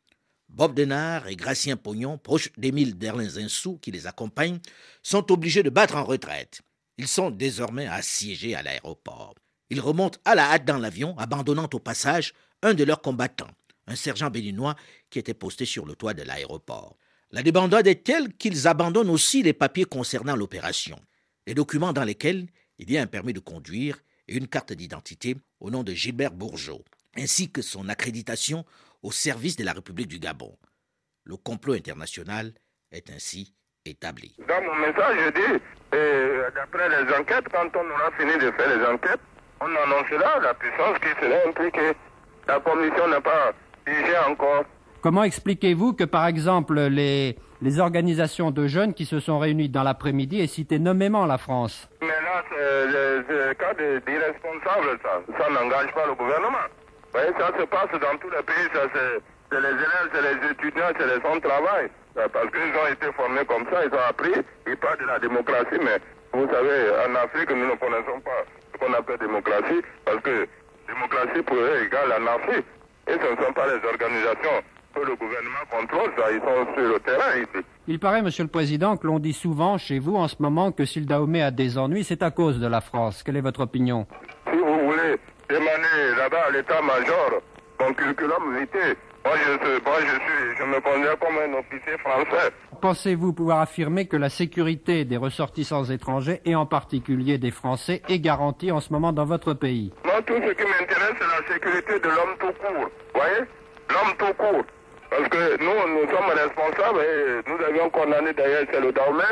Bob 0.49 0.75
Denard 0.75 1.29
et 1.29 1.37
Gracien 1.37 1.77
Pognon, 1.77 2.19
proches 2.19 2.51
d'Émile 2.59 2.99
Derlin-Zinsou 2.99 3.79
qui 3.79 3.91
les 3.91 4.07
accompagnent, 4.07 4.59
sont 5.03 5.31
obligés 5.31 5.63
de 5.63 5.71
battre 5.71 5.97
en 5.97 6.05
retraite. 6.05 6.61
Ils 6.99 7.09
sont 7.09 7.31
désormais 7.31 7.87
assiégés 7.87 8.55
à 8.55 8.63
l'aéroport. 8.63 9.35
Ils 9.71 9.81
remontent 9.81 10.19
à 10.25 10.35
la 10.35 10.51
hâte 10.51 10.65
dans 10.65 10.79
l'avion, 10.79 11.17
abandonnant 11.19 11.69
au 11.73 11.79
passage 11.79 12.35
un 12.63 12.75
de 12.75 12.85
leurs 12.85 13.03
combattants, 13.03 13.51
un 13.87 13.95
sergent 13.95 14.31
béninois 14.31 14.75
qui 15.11 15.19
était 15.19 15.35
posté 15.35 15.65
sur 15.65 15.87
le 15.87 15.95
toit 15.95 16.15
de 16.15 16.23
l'aéroport. 16.23 16.97
La 17.31 17.43
débandade 17.43 17.87
est 17.87 18.05
telle 18.05 18.35
qu'ils 18.35 18.67
abandonnent 18.67 19.11
aussi 19.11 19.43
les 19.43 19.53
papiers 19.53 19.85
concernant 19.85 20.35
l'opération, 20.35 20.99
les 21.49 21.55
documents 21.55 21.95
dans 21.95 22.05
lesquels 22.05 22.47
il 22.79 22.93
y 22.93 22.99
a 22.99 23.03
un 23.03 23.07
permis 23.07 23.33
de 23.33 23.41
conduire 23.41 23.97
et 24.29 24.37
une 24.37 24.49
carte 24.49 24.75
d'identité 24.75 25.35
au 25.61 25.71
nom 25.71 25.83
de 25.83 25.93
Gilbert 25.93 26.33
Bourgeot, 26.33 26.85
ainsi 27.17 27.51
que 27.51 27.63
son 27.63 27.89
accréditation 27.89 28.67
au 29.03 29.13
service 29.13 29.57
de 29.57 29.65
la 29.65 29.73
République 29.73 30.09
du 30.09 30.19
Gabon. 30.19 30.55
Le 31.25 31.39
complot 31.39 31.73
international 31.73 32.53
est 32.93 33.09
ainsi 33.09 33.55
établi. 33.87 34.37
Dans 34.47 34.61
mon 34.61 34.75
message, 34.75 35.17
je 35.25 35.31
dis, 35.31 35.63
d'après 36.55 36.89
les 36.91 37.15
enquêtes, 37.15 37.49
quand 37.51 37.71
on 37.75 37.91
aura 37.93 38.11
fini 38.19 38.35
de 38.35 38.51
faire 38.53 38.77
les 38.77 38.85
enquêtes, 38.85 39.21
on 39.63 39.75
annoncera 39.75 40.41
la 40.41 40.53
puissance 40.53 40.99
qui 40.99 41.09
serait 41.19 41.49
impliquée. 41.49 41.93
La 42.47 42.61
commission 42.61 43.09
n'a 43.09 43.23
pas 43.23 43.55
jugé 43.87 44.19
encore. 44.29 44.67
Comment 45.01 45.23
expliquez-vous 45.23 45.93
que, 45.93 46.03
par 46.03 46.27
exemple, 46.27 46.75
les, 46.75 47.37
organisations 47.79 48.51
de 48.51 48.67
jeunes 48.67 48.95
qui 48.95 49.05
se 49.05 49.21
sont 49.21 49.39
réunies 49.39 49.69
dans 49.69 49.85
l'après-midi 49.85 50.41
aient 50.41 50.49
cité 50.49 50.81
nommément 50.81 51.25
la 51.25 51.39
France? 51.39 51.89
Mais 52.01 52.09
là, 52.09 52.43
c'est 52.51 52.87
le, 52.87 53.55
cas 53.55 53.75
d'irresponsables, 53.75 54.99
ça. 55.03 55.23
Ça 55.39 55.51
n'engage 55.51 55.93
pas 55.95 56.07
le 56.07 56.15
gouvernement. 56.15 56.67
Vous 57.13 57.21
voyez, 57.21 57.31
ça 57.39 57.47
se 57.59 57.65
passe 57.67 57.93
dans 57.93 58.19
tous 58.19 58.31
les 58.31 58.43
pays, 58.43 58.69
c'est 58.75 59.57
les 59.57 59.69
élèves, 59.69 60.09
c'est 60.13 60.23
les 60.23 60.51
étudiants, 60.51 60.91
c'est 60.99 61.07
les 61.07 61.23
gens 61.23 61.39
travail. 61.41 61.89
Parce 62.15 62.51
qu'ils 62.51 62.75
ont 62.75 62.93
été 62.93 63.13
formés 63.13 63.45
comme 63.47 63.65
ça, 63.71 63.85
ils 63.87 63.95
ont 63.95 64.09
appris, 64.09 64.35
ils 64.67 64.77
parlent 64.77 64.99
de 64.99 65.07
la 65.07 65.19
démocratie, 65.21 65.79
mais 65.81 65.99
vous 66.33 66.49
savez, 66.51 66.91
en 67.07 67.15
Afrique, 67.15 67.51
nous 67.51 67.71
ne 67.71 67.79
connaissons 67.79 68.19
pas 68.21 68.43
ce 68.73 68.79
qu'on 68.79 68.93
appelle 68.93 69.19
démocratie, 69.19 69.81
parce 70.05 70.21
que 70.21 70.49
démocratie 70.89 71.43
pour 71.47 71.57
eux 71.57 71.87
égale 71.87 72.13
anarchie. 72.13 72.65
Et 73.07 73.13
ce 73.13 73.31
ne 73.33 73.43
sont 73.43 73.53
pas 73.55 73.67
les 73.69 73.81
organisations 73.89 74.61
que 74.99 75.07
le 75.07 75.17
gouvernement 75.17 75.65
contrôle, 75.71 76.11
ça, 76.17 76.31
ils 76.33 76.41
sont 76.41 76.75
sur 76.75 76.89
le 76.89 77.01
terrain 77.01 77.37
ici. 77.37 77.65
Il 77.87 77.99
paraît, 77.99 78.23
Monsieur 78.23 78.45
le 78.45 78.51
Président, 78.51 78.97
que 78.97 79.07
l'on 79.07 79.19
dit 79.19 79.33
souvent 79.33 79.79
chez 79.79 79.99
vous 79.99 80.17
en 80.17 80.29
ce 80.29 80.37
moment 80.41 80.73
que 80.73 80.85
si 80.85 81.01
le 81.01 81.07
Dahomey 81.07 81.43
a 81.43 81.51
des 81.51 81.79
ennuis, 81.79 82.05
c'est 82.05 82.23
à 82.23 82.31
cause 82.31 82.61
de 82.61 82.67
la 82.67 82.81
France. 82.81 83.23
Quelle 83.23 83.37
est 83.37 83.43
votre 83.43 83.61
opinion? 83.61 84.07
Si 84.51 84.59
vous 84.59 84.79
voulez 84.87 85.17
émaner 85.51 86.17
là-bas 86.17 86.45
à 86.49 86.51
l'état-major, 86.51 87.43
mon 87.81 87.95
curriculum 87.95 88.59
vitae, 88.59 88.97
moi 89.25 89.35
je, 89.37 89.85
moi 89.85 89.97
je, 90.01 90.07
suis, 90.07 90.59
je 90.59 90.65
me 90.65 90.81
considère 90.81 91.19
comme 91.19 91.39
un 91.39 91.59
officier 91.59 91.99
français. 91.99 92.53
Pensez-vous 92.81 93.33
pouvoir 93.33 93.61
affirmer 93.61 94.07
que 94.07 94.17
la 94.17 94.29
sécurité 94.29 95.05
des 95.05 95.17
ressortissants 95.17 95.85
étrangers, 95.85 96.41
et 96.45 96.55
en 96.55 96.67
particulier 96.67 97.39
des 97.39 97.51
Français, 97.51 98.03
est 98.09 98.21
garantie 98.21 98.71
en 98.71 98.81
ce 98.81 98.93
moment 98.93 99.13
dans 99.13 99.25
votre 99.25 99.55
pays? 99.55 99.93
Moi, 100.05 100.23
tout 100.23 100.35
ce 100.35 100.53
qui 100.53 100.63
m'intéresse, 100.65 101.15
c'est 101.19 101.43
la 101.43 101.55
sécurité 101.55 101.99
de 101.99 102.09
l'homme 102.09 102.37
tout 102.39 102.47
court. 102.47 102.89
Vous 103.15 103.21
voyez? 103.21 103.41
L'homme 103.91 104.15
tout 104.19 104.35
court. 104.35 104.65
Parce 105.11 105.29
que 105.29 105.63
nous, 105.63 105.95
nous 105.95 106.11
sommes 106.11 106.31
responsables 106.31 107.01
et 107.01 107.51
nous 107.51 107.65
avions 107.65 107.91
condamné 107.91 108.33
d'ailleurs, 108.33 108.65
c'est 108.73 108.81
le 108.81 108.93
Dahomey. 108.93 109.25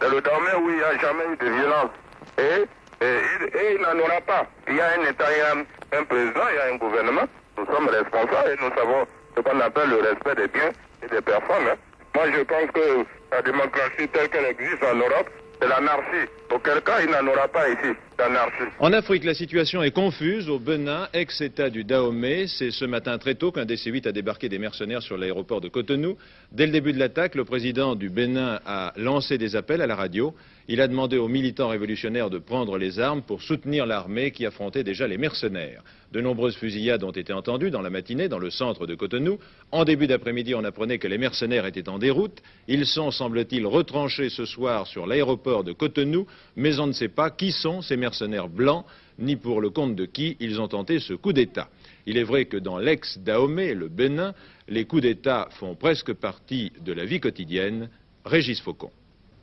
C'est 0.00 0.10
le 0.10 0.20
Dahomey 0.20 0.54
où 0.62 0.70
il 0.70 0.76
n'y 0.76 0.82
a 0.82 0.98
jamais 0.98 1.24
eu 1.32 1.36
de 1.36 1.50
violence. 1.50 1.90
Et, 2.38 3.04
et, 3.04 3.74
il 3.74 3.80
n'en 3.80 3.98
aura 3.98 4.20
pas. 4.22 4.46
Il 4.68 4.76
y 4.76 4.80
a 4.80 4.86
un 4.98 5.08
État, 5.08 5.26
il 5.30 5.38
y 5.38 5.40
a 5.40 5.98
un, 5.98 6.04
président, 6.04 6.40
il 6.50 6.56
y 6.56 6.58
a 6.58 6.74
un 6.74 6.76
gouvernement. 6.76 7.28
Nous 7.58 7.66
sommes 7.66 7.88
responsables 7.88 8.50
et 8.50 8.62
nous 8.62 8.74
savons 8.76 9.06
ce 9.36 9.40
qu'on 9.40 9.60
appelle 9.60 9.90
le 9.90 9.96
respect 9.96 10.34
des 10.34 10.48
biens 10.48 10.70
et 11.02 11.08
des 11.08 11.20
personnes. 11.20 11.68
Hein. 11.70 11.76
Moi, 12.14 12.24
je 12.36 12.42
pense 12.42 12.70
que 12.72 13.04
la 13.30 13.42
démocratie 13.42 14.08
telle 14.08 14.28
qu'elle 14.30 14.46
existe 14.46 14.82
en 14.82 14.96
Europe, 14.96 15.30
l'anarchie. 15.66 16.28
Auquel 16.52 16.80
cas, 16.82 17.00
il 17.02 17.10
n'en 17.10 17.30
aura 17.30 17.46
pas 17.48 17.68
ici, 17.68 17.96
d'anarchie. 18.18 18.64
En 18.78 18.92
Afrique, 18.92 19.24
la 19.24 19.34
situation 19.34 19.82
est 19.82 19.92
confuse. 19.92 20.48
Au 20.48 20.58
Benin, 20.58 21.08
ex-État 21.12 21.70
du 21.70 21.84
Dahomey, 21.84 22.46
c'est 22.48 22.70
ce 22.70 22.84
matin 22.84 23.18
très 23.18 23.34
tôt 23.34 23.52
qu'un 23.52 23.64
DC-8 23.64 24.08
a 24.08 24.12
débarqué 24.12 24.48
des 24.48 24.58
mercenaires 24.58 25.02
sur 25.02 25.16
l'aéroport 25.16 25.60
de 25.60 25.68
Cotonou. 25.68 26.16
Dès 26.50 26.66
le 26.66 26.72
début 26.72 26.92
de 26.92 26.98
l'attaque, 26.98 27.34
le 27.34 27.44
président 27.44 27.94
du 27.94 28.08
Bénin 28.08 28.58
a 28.66 28.92
lancé 28.96 29.38
des 29.38 29.54
appels 29.54 29.80
à 29.80 29.86
la 29.86 29.94
radio. 29.94 30.34
Il 30.72 30.80
a 30.80 30.86
demandé 30.86 31.18
aux 31.18 31.26
militants 31.26 31.66
révolutionnaires 31.66 32.30
de 32.30 32.38
prendre 32.38 32.78
les 32.78 33.00
armes 33.00 33.22
pour 33.22 33.42
soutenir 33.42 33.86
l'armée 33.86 34.30
qui 34.30 34.46
affrontait 34.46 34.84
déjà 34.84 35.08
les 35.08 35.18
mercenaires. 35.18 35.82
De 36.12 36.20
nombreuses 36.20 36.54
fusillades 36.54 37.02
ont 37.02 37.10
été 37.10 37.32
entendues 37.32 37.72
dans 37.72 37.82
la 37.82 37.90
matinée 37.90 38.28
dans 38.28 38.38
le 38.38 38.50
centre 38.50 38.86
de 38.86 38.94
Cotonou. 38.94 39.40
En 39.72 39.84
début 39.84 40.06
d'après-midi, 40.06 40.54
on 40.54 40.62
apprenait 40.62 40.98
que 40.98 41.08
les 41.08 41.18
mercenaires 41.18 41.66
étaient 41.66 41.88
en 41.88 41.98
déroute. 41.98 42.40
Ils 42.68 42.86
sont, 42.86 43.10
semble-t-il, 43.10 43.66
retranchés 43.66 44.28
ce 44.28 44.44
soir 44.44 44.86
sur 44.86 45.08
l'aéroport 45.08 45.64
de 45.64 45.72
Cotonou, 45.72 46.28
mais 46.54 46.78
on 46.78 46.86
ne 46.86 46.92
sait 46.92 47.08
pas 47.08 47.30
qui 47.30 47.50
sont 47.50 47.82
ces 47.82 47.96
mercenaires 47.96 48.48
blancs, 48.48 48.84
ni 49.18 49.34
pour 49.34 49.60
le 49.60 49.70
compte 49.70 49.96
de 49.96 50.04
qui 50.04 50.36
ils 50.38 50.60
ont 50.60 50.68
tenté 50.68 51.00
ce 51.00 51.14
coup 51.14 51.32
d'État. 51.32 51.68
Il 52.06 52.16
est 52.16 52.22
vrai 52.22 52.44
que 52.44 52.56
dans 52.56 52.78
l'ex-Dahomey, 52.78 53.74
le 53.74 53.88
Bénin, 53.88 54.34
les 54.68 54.84
coups 54.84 55.02
d'État 55.02 55.48
font 55.50 55.74
presque 55.74 56.12
partie 56.12 56.70
de 56.80 56.92
la 56.92 57.04
vie 57.06 57.18
quotidienne. 57.18 57.90
Régis 58.24 58.60
Faucon. 58.60 58.92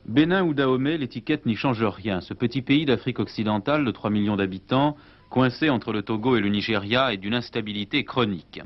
Bénin 0.08 0.42
ou 0.42 0.54
Dahomey, 0.54 0.96
l'étiquette 0.96 1.44
n'y 1.44 1.54
change 1.54 1.84
rien. 1.84 2.22
Ce 2.22 2.32
petit 2.32 2.62
pays 2.62 2.86
d'Afrique 2.86 3.18
occidentale 3.18 3.84
de 3.84 3.90
3 3.90 4.08
millions 4.08 4.36
d'habitants 4.36 4.96
coincé 5.28 5.68
entre 5.68 5.92
le 5.92 6.00
Togo 6.00 6.34
et 6.34 6.40
le 6.40 6.48
Nigeria 6.48 7.12
et 7.12 7.18
d'une 7.18 7.34
instabilité 7.34 8.04
chronique. 8.04 8.62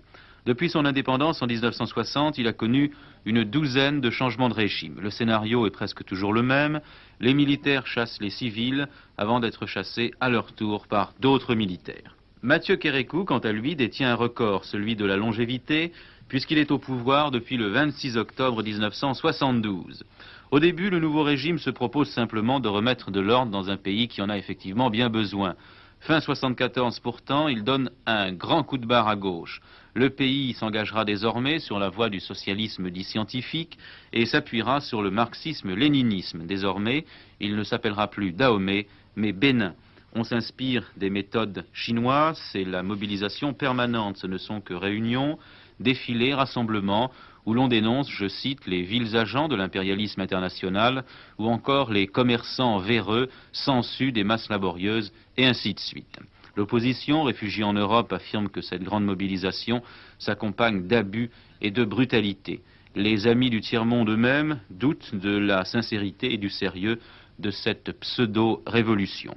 Depuis 0.47 0.69
son 0.69 0.85
indépendance 0.85 1.43
en 1.43 1.49
1960, 1.49 2.39
il 2.39 2.47
a 2.47 2.53
connu 2.53 2.93
une 3.25 3.43
douzaine 3.43 4.01
de 4.01 4.09
changements 4.09 4.49
de 4.49 4.55
régime. 4.55 5.01
Le 5.01 5.11
scénario 5.11 5.67
est 5.67 5.73
presque 5.73 6.05
toujours 6.05 6.33
le 6.33 6.45
même. 6.45 6.81
Les 7.19 7.35
militaires 7.35 7.89
chassent 7.89 8.21
les 8.21 8.31
civils 8.31 8.87
avant 9.19 9.41
d'être 9.41 9.67
chassés 9.67 10.13
à 10.21 10.29
leur 10.29 10.53
tour 10.53 10.87
par 10.87 11.13
d'autres 11.19 11.57
militaires. 11.57 12.17
Mathieu 12.43 12.77
Kérékou, 12.77 13.25
quant 13.25 13.39
à 13.41 13.51
lui, 13.51 13.75
détient 13.75 14.13
un 14.13 14.17
record, 14.17 14.65
celui 14.65 14.95
de 14.95 15.05
la 15.05 15.17
longévité, 15.17 15.93
puisqu'il 16.29 16.59
est 16.59 16.71
au 16.71 16.79
pouvoir 16.79 17.33
depuis 17.33 17.57
le 17.57 17.67
26 17.67 18.17
octobre 18.17 18.63
1972. 18.63 20.05
Au 20.53 20.61
début, 20.61 20.91
le 20.91 21.01
nouveau 21.01 21.23
régime 21.23 21.59
se 21.59 21.71
propose 21.71 22.11
simplement 22.11 22.61
de 22.61 22.69
remettre 22.69 23.11
de 23.11 23.21
l'ordre 23.21 23.51
dans 23.51 23.71
un 23.71 23.79
pays 23.79 24.07
qui 24.07 24.21
en 24.21 24.29
a 24.29 24.37
effectivement 24.37 24.91
bien 24.91 25.09
besoin. 25.09 25.55
Fin 26.01 26.21
74 26.21 27.01
pourtant, 27.01 27.49
il 27.49 27.65
donne 27.65 27.91
un 28.05 28.33
grand 28.33 28.63
coup 28.63 28.77
de 28.77 28.85
barre 28.85 29.09
à 29.09 29.17
gauche. 29.17 29.63
Le 29.95 30.11
pays 30.11 30.53
s'engagera 30.53 31.07
désormais 31.07 31.59
sur 31.59 31.79
la 31.79 31.89
voie 31.89 32.11
du 32.11 32.21
socialisme 32.21 32.91
dit 32.91 33.03
scientifique 33.05 33.79
et 34.13 34.27
s'appuiera 34.27 34.83
sur 34.83 35.01
le 35.01 35.11
marxisme-léninisme. 35.11 36.45
Désormais, 36.45 37.07
il 37.41 37.57
ne 37.57 37.65
s'appellera 37.65 38.09
plus 38.09 38.33
Dahomey, 38.33 38.89
mais 39.17 39.33
Bénin. 39.33 39.75
On 40.15 40.23
s'inspire 40.23 40.93
des 40.99 41.09
méthodes 41.09 41.65
chinoises, 41.73 42.39
c'est 42.53 42.65
la 42.65 42.83
mobilisation 42.83 43.55
permanente, 43.55 44.19
ce 44.19 44.27
ne 44.27 44.37
sont 44.37 44.61
que 44.61 44.75
réunions, 44.75 45.39
défilés, 45.81 46.35
rassemblements, 46.35 47.11
où 47.47 47.55
l'on 47.55 47.69
dénonce, 47.69 48.11
je 48.11 48.29
cite, 48.29 48.67
les 48.67 48.83
vils 48.83 49.17
agents 49.17 49.49
de 49.49 49.57
l'impérialisme 49.57 50.21
international 50.21 51.05
ou 51.39 51.49
encore 51.49 51.91
les 51.91 52.07
commerçants 52.07 52.79
véreux, 52.79 53.29
sensus 53.53 54.13
des 54.13 54.25
masses 54.25 54.49
laborieuses 54.49 55.13
et 55.37 55.47
ainsi 55.47 55.75
de 55.75 55.81
suite. 55.81 56.19
L'opposition, 56.55 57.23
réfugiée 57.23 57.65
en 57.65 57.73
Europe, 57.73 58.13
affirme 58.13 58.49
que 58.49 58.61
cette 58.61 58.83
grande 58.83 59.05
mobilisation 59.05 59.83
s'accompagne 60.19 60.87
d'abus 60.87 61.31
et 61.61 61.71
de 61.71 61.85
brutalité. 61.85 62.61
Les 62.95 63.27
amis 63.27 63.49
du 63.49 63.63
tiers-monde 63.63 64.11
eux-mêmes 64.11 64.61
doutent 64.71 65.15
de 65.15 65.37
la 65.37 65.65
sincérité 65.65 66.35
et 66.35 66.39
du 66.39 66.51
sérieux 66.51 66.99
de 67.39 67.51
cette 67.51 67.99
pseudo-révolution. 68.01 69.35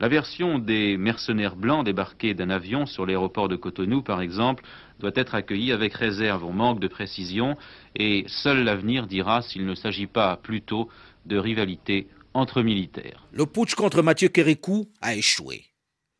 La 0.00 0.08
version 0.08 0.58
des 0.58 0.96
mercenaires 0.96 1.56
blancs 1.56 1.84
débarqués 1.84 2.34
d'un 2.34 2.50
avion 2.50 2.86
sur 2.86 3.06
l'aéroport 3.06 3.48
de 3.48 3.56
Cotonou, 3.56 4.02
par 4.02 4.20
exemple, 4.20 4.64
doit 4.98 5.12
être 5.14 5.34
accueillie 5.34 5.72
avec 5.72 5.94
réserve. 5.94 6.44
On 6.44 6.52
manque 6.52 6.80
de 6.80 6.88
précision 6.88 7.56
et 7.96 8.24
seul 8.28 8.64
l'avenir 8.64 9.06
dira 9.06 9.42
s'il 9.42 9.66
ne 9.66 9.74
s'agit 9.74 10.06
pas 10.06 10.36
plutôt 10.36 10.88
de 11.26 11.36
rivalité 11.36 12.08
entre 12.32 12.62
militaires. 12.62 13.26
Le 13.32 13.46
putsch 13.46 13.74
contre 13.74 14.02
Mathieu 14.02 14.28
Kérékou 14.28 14.90
a 15.00 15.14
échoué. 15.14 15.64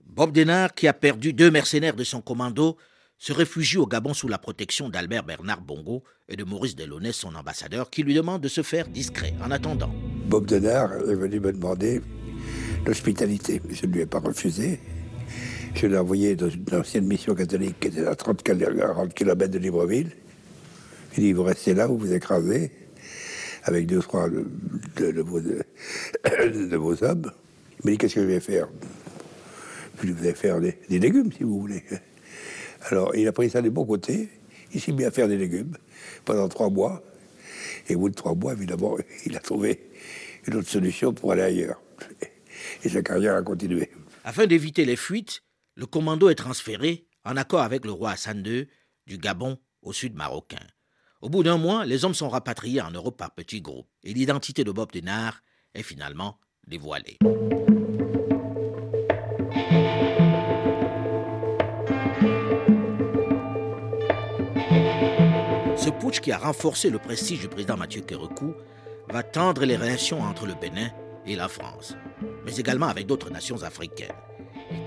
Bob 0.07 0.33
Denard, 0.33 0.75
qui 0.75 0.87
a 0.87 0.93
perdu 0.93 1.33
deux 1.33 1.51
mercenaires 1.51 1.97
de 1.97 2.05
son 2.05 2.21
commando, 2.21 2.77
se 3.19 3.33
réfugie 3.33 3.79
au 3.79 3.87
Gabon 3.87 4.15
sous 4.15 4.29
la 4.29 4.39
protection 4.39 4.89
d'Albert 4.89 5.25
Bernard 5.25 5.61
Bongo 5.61 6.05
et 6.29 6.37
de 6.37 6.45
Maurice 6.45 6.77
Delaunay, 6.77 7.13
son 7.13 7.35
ambassadeur, 7.35 7.91
qui 7.91 8.03
lui 8.03 8.15
demande 8.15 8.43
de 8.43 8.49
se 8.49 8.63
faire 8.63 8.89
discret 8.89 9.35
en 9.45 9.51
attendant. 9.51 9.93
Bob 10.27 10.47
Denard 10.47 10.93
est 10.93 11.15
venu 11.15 11.41
me 11.41 11.53
demander 11.53 12.01
l'hospitalité. 12.87 13.61
Je 13.69 13.87
ne 13.87 13.93
lui 13.93 14.01
ai 14.03 14.07
pas 14.07 14.21
refusé. 14.21 14.81
Je 15.75 15.87
l'ai 15.89 15.99
envoyé 15.99 16.37
dans 16.37 16.49
une 16.49 16.65
ancienne 16.73 17.07
mission 17.07 17.35
catholique 17.35 17.81
qui 17.81 17.89
était 17.89 18.07
à 18.07 18.15
30 18.15 18.43
km 18.43 19.49
de 19.49 19.59
Libreville. 19.59 20.13
Il 21.17 21.25
dit, 21.25 21.33
vous 21.33 21.43
restez 21.43 21.75
là, 21.75 21.87
vous 21.87 21.99
vous 21.99 22.13
écrasez, 22.13 22.71
avec 23.65 23.87
deux 23.87 23.99
ou 23.99 24.03
trois 24.03 24.29
de, 24.29 25.23
vos, 25.23 25.41
de, 26.25 26.77
vos, 26.77 27.05
hommes. 27.05 27.31
Il 27.79 27.85
m'a 27.85 27.91
dit, 27.91 27.99
qu'est-ce 27.99 28.15
que 28.15 28.23
je 28.23 28.27
vais 28.27 28.41
faire? 28.41 28.69
Je 30.03 30.13
vais 30.13 30.35
faire 30.35 30.61
des, 30.61 30.77
légumes, 30.91 31.33
si 31.33 31.43
vous 31.43 31.61
voulez. 31.61 31.83
Alors, 32.91 33.15
il 33.17 33.27
a 33.27 33.33
pris 33.33 33.51
ça 33.51 33.63
des 33.63 33.71
bons 33.71 33.85
côtés. 33.85 34.29
Il 34.73 34.81
s'est 34.81 34.93
mis 34.93 35.05
à 35.05 35.11
faire 35.11 35.29
des 35.29 35.37
légumes 35.37 35.77
pendant 36.25 36.49
trois 36.49 36.71
mois. 36.71 37.03
Et 37.89 37.95
au 37.95 38.01
bout 38.01 38.11
de 38.11 38.15
trois 38.15 38.35
mois, 38.35 38.53
évidemment, 38.53 38.97
il 39.27 39.37
a 39.37 39.41
trouvé 39.41 39.91
une 40.47 40.57
autre 40.57 40.69
solution 40.69 41.13
pour 41.13 41.33
aller 41.33 41.43
ailleurs 41.43 41.81
et 42.85 42.89
sa 42.89 43.03
carrière 43.03 43.35
a 43.35 43.43
continué. 43.43 43.91
Afin 44.25 44.47
d'éviter 44.47 44.85
les 44.85 44.97
fuites, 44.97 45.43
le 45.77 45.87
commando 45.87 46.29
est 46.29 46.37
transféré, 46.37 47.07
en 47.25 47.37
accord 47.37 47.63
avec 47.63 47.85
le 47.85 47.93
roi 47.93 48.11
Hassan 48.11 48.45
II, 48.47 48.69
du 49.07 49.19
Gabon 49.19 49.59
au 49.83 49.93
sud 49.93 50.15
marocain. 50.15 50.67
Au 51.21 51.29
bout 51.29 51.43
d'un 51.43 51.57
mois, 51.57 51.85
les 51.85 52.05
hommes 52.05 52.15
sont 52.15 52.29
rapatriés 52.29 52.81
en 52.81 52.91
Europe 52.91 53.17
par 53.17 53.35
petits 53.35 53.61
groupes 53.61 53.89
et 54.03 54.13
l'identité 54.15 54.63
de 54.63 54.71
Bob 54.71 54.93
Denard 54.93 55.43
est 55.75 55.83
finalement 55.83 56.39
dévoilée. 56.67 57.19
Ce 65.77 65.91
putsch 65.91 66.21
qui 66.21 66.31
a 66.33 66.39
renforcé 66.39 66.89
le 66.89 66.99
prestige 66.99 67.41
du 67.41 67.49
président 67.49 67.77
Mathieu 67.77 68.03
Kérekou 68.03 68.55
va 69.09 69.23
tendre 69.23 69.65
les 69.65 69.77
relations 69.77 70.23
entre 70.23 70.47
le 70.47 70.55
Bénin 70.55 70.91
et 71.27 71.37
la 71.37 71.49
France, 71.49 71.95
mais 72.45 72.57
également 72.57 72.87
avec 72.87 73.07
d'autres 73.07 73.31
nations 73.31 73.63
africaines. 73.63 74.15
Et 74.71 74.85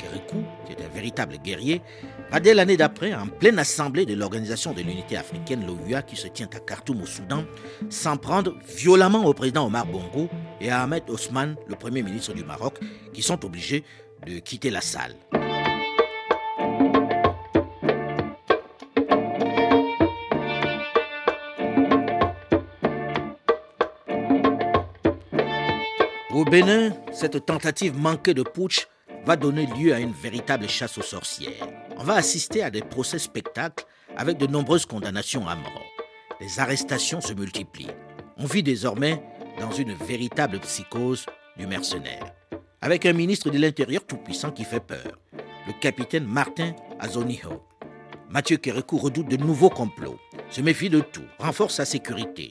qui 0.68 0.74
est 0.74 0.86
un 0.86 0.90
véritable 0.90 1.38
guerrier, 1.38 1.82
va 2.32 2.40
dès 2.40 2.54
l'année 2.54 2.78
d'après, 2.78 3.14
en 3.14 3.28
pleine 3.28 3.60
assemblée 3.60 4.06
de 4.06 4.14
l'Organisation 4.14 4.74
de 4.74 4.82
l'Unité 4.82 5.18
africaine, 5.18 5.66
l'OUA, 5.66 6.02
qui 6.02 6.16
se 6.16 6.28
tient 6.28 6.50
à 6.54 6.60
Khartoum 6.60 7.02
au 7.02 7.06
Soudan, 7.06 7.44
s'en 7.90 8.18
prendre 8.18 8.56
violemment 8.68 9.26
au 9.26 9.34
président 9.34 9.66
Omar 9.66 9.86
Bongo 9.86 10.30
et 10.60 10.70
à 10.70 10.82
Ahmed 10.84 11.04
Osman, 11.10 11.56
le 11.68 11.76
premier 11.76 12.02
ministre 12.02 12.34
du 12.34 12.44
Maroc, 12.44 12.80
qui 13.14 13.22
sont 13.22 13.44
obligés 13.46 13.84
de 14.26 14.40
quitter 14.40 14.70
la 14.70 14.82
salle. 14.82 15.16
Au 26.34 26.46
Bénin, 26.46 26.92
cette 27.14 27.46
tentative 27.48 27.98
manquée 27.98 28.36
de 28.36 28.44
putsch 28.44 28.88
va 29.28 29.36
donner 29.36 29.66
lieu 29.66 29.94
à 29.94 30.00
une 30.00 30.14
véritable 30.14 30.70
chasse 30.70 30.98
aux 30.98 31.02
sorcières. 31.02 31.68
On 31.98 32.04
va 32.06 32.14
assister 32.14 32.64
à 32.64 32.70
des 32.70 32.80
procès 32.80 33.20
spectacles 33.20 33.84
avec 34.16 34.38
de 34.38 34.48
nombreuses 34.48 34.86
condamnations 34.86 35.46
à 35.50 35.56
mort. 35.56 35.84
Les 36.40 36.62
arrestations 36.62 37.20
se 37.20 37.34
multiplient. 37.34 37.92
On 38.38 38.46
vit 38.46 38.64
désormais 38.64 39.22
dans 39.60 39.72
une 39.72 39.94
véritable 39.94 40.60
psychose 40.62 41.26
du 41.58 41.68
mercenaire. 41.68 42.34
Avec 42.80 43.06
un 43.06 43.12
ministre 43.12 43.50
de 43.50 43.58
l'Intérieur 43.58 44.06
tout-puissant 44.06 44.52
qui 44.52 44.64
fait 44.64 44.80
peur, 44.80 45.20
le 45.68 45.74
capitaine 45.82 46.26
Martin 46.26 46.74
Azoniho. 46.98 47.62
Mathieu 48.30 48.56
Kérékou 48.56 48.98
redoute 48.98 49.28
de 49.28 49.36
nouveaux 49.36 49.70
complots, 49.70 50.20
se 50.50 50.62
méfie 50.62 50.90
de 50.90 51.02
tout, 51.02 51.28
renforce 51.38 51.76
sa 51.76 51.86
sécurité. 51.86 52.48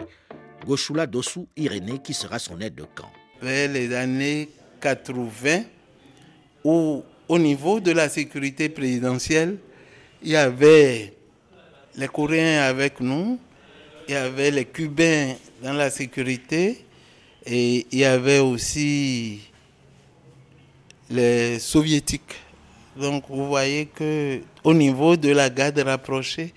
Goshula 0.67 1.07
Dossou 1.07 1.49
Irénée 1.57 2.01
qui 2.01 2.13
sera 2.13 2.39
son 2.39 2.61
aide 2.61 2.75
de 2.75 2.85
camp 2.85 3.11
les 3.43 3.95
années 3.95 4.51
80, 4.81 5.63
où 6.67 7.05
au 7.29 7.39
niveau 7.39 7.79
de 7.79 7.93
la 7.93 8.09
sécurité 8.09 8.69
présidentielle, 8.69 9.57
il 10.21 10.31
y 10.31 10.37
avait 10.37 11.15
les 11.97 12.09
Coréens 12.09 12.63
avec 12.63 13.01
nous, 13.01 13.39
il 14.09 14.15
y 14.15 14.17
avait 14.17 14.51
les 14.51 14.65
Cubains 14.65 15.35
dans 15.63 15.75
la 15.75 15.91
sécurité 15.91 16.85
et 17.47 17.87
il 17.93 17.99
y 18.01 18.05
avait 18.05 18.41
aussi 18.41 19.43
les 21.09 21.61
Soviétiques. 21.61 22.35
Donc 22.97 23.25
vous 23.29 23.47
voyez 23.47 23.87
que 23.87 24.41
au 24.65 24.75
niveau 24.75 25.17
de 25.17 25.29
la 25.29 25.49
garde 25.51 25.79
rapprochée, 25.79 26.53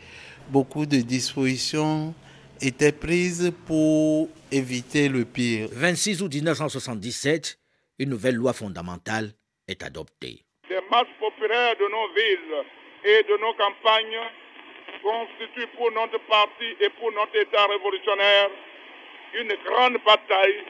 beaucoup 0.50 0.88
de 0.88 0.98
dispositions 0.98 2.16
étaient 2.62 2.92
prises 2.92 3.52
pour 3.68 4.28
éviter 4.52 5.08
le 5.08 5.24
pire. 5.26 5.70
26 5.72 6.24
août 6.24 6.34
1977, 6.34 7.60
une 8.00 8.10
nouvelle 8.10 8.36
loi 8.36 8.54
fondamentale 8.54 9.34
est. 9.70 10.44
Les 10.70 10.82
masses 10.90 11.16
populaires 11.20 11.76
de 11.78 11.88
nos 11.88 12.08
villes 12.10 12.64
et 13.04 13.24
de 13.24 13.38
nos 13.38 13.54
campagnes 13.54 14.22
constituent 15.02 15.68
pour 15.78 15.92
notre 15.92 16.20
parti 16.28 16.76
et 16.80 16.90
pour 16.90 17.12
notre 17.12 17.36
État 17.36 17.66
révolutionnaire 17.68 18.50
une 19.34 19.54
grande 19.66 19.98
bataille 20.06 20.64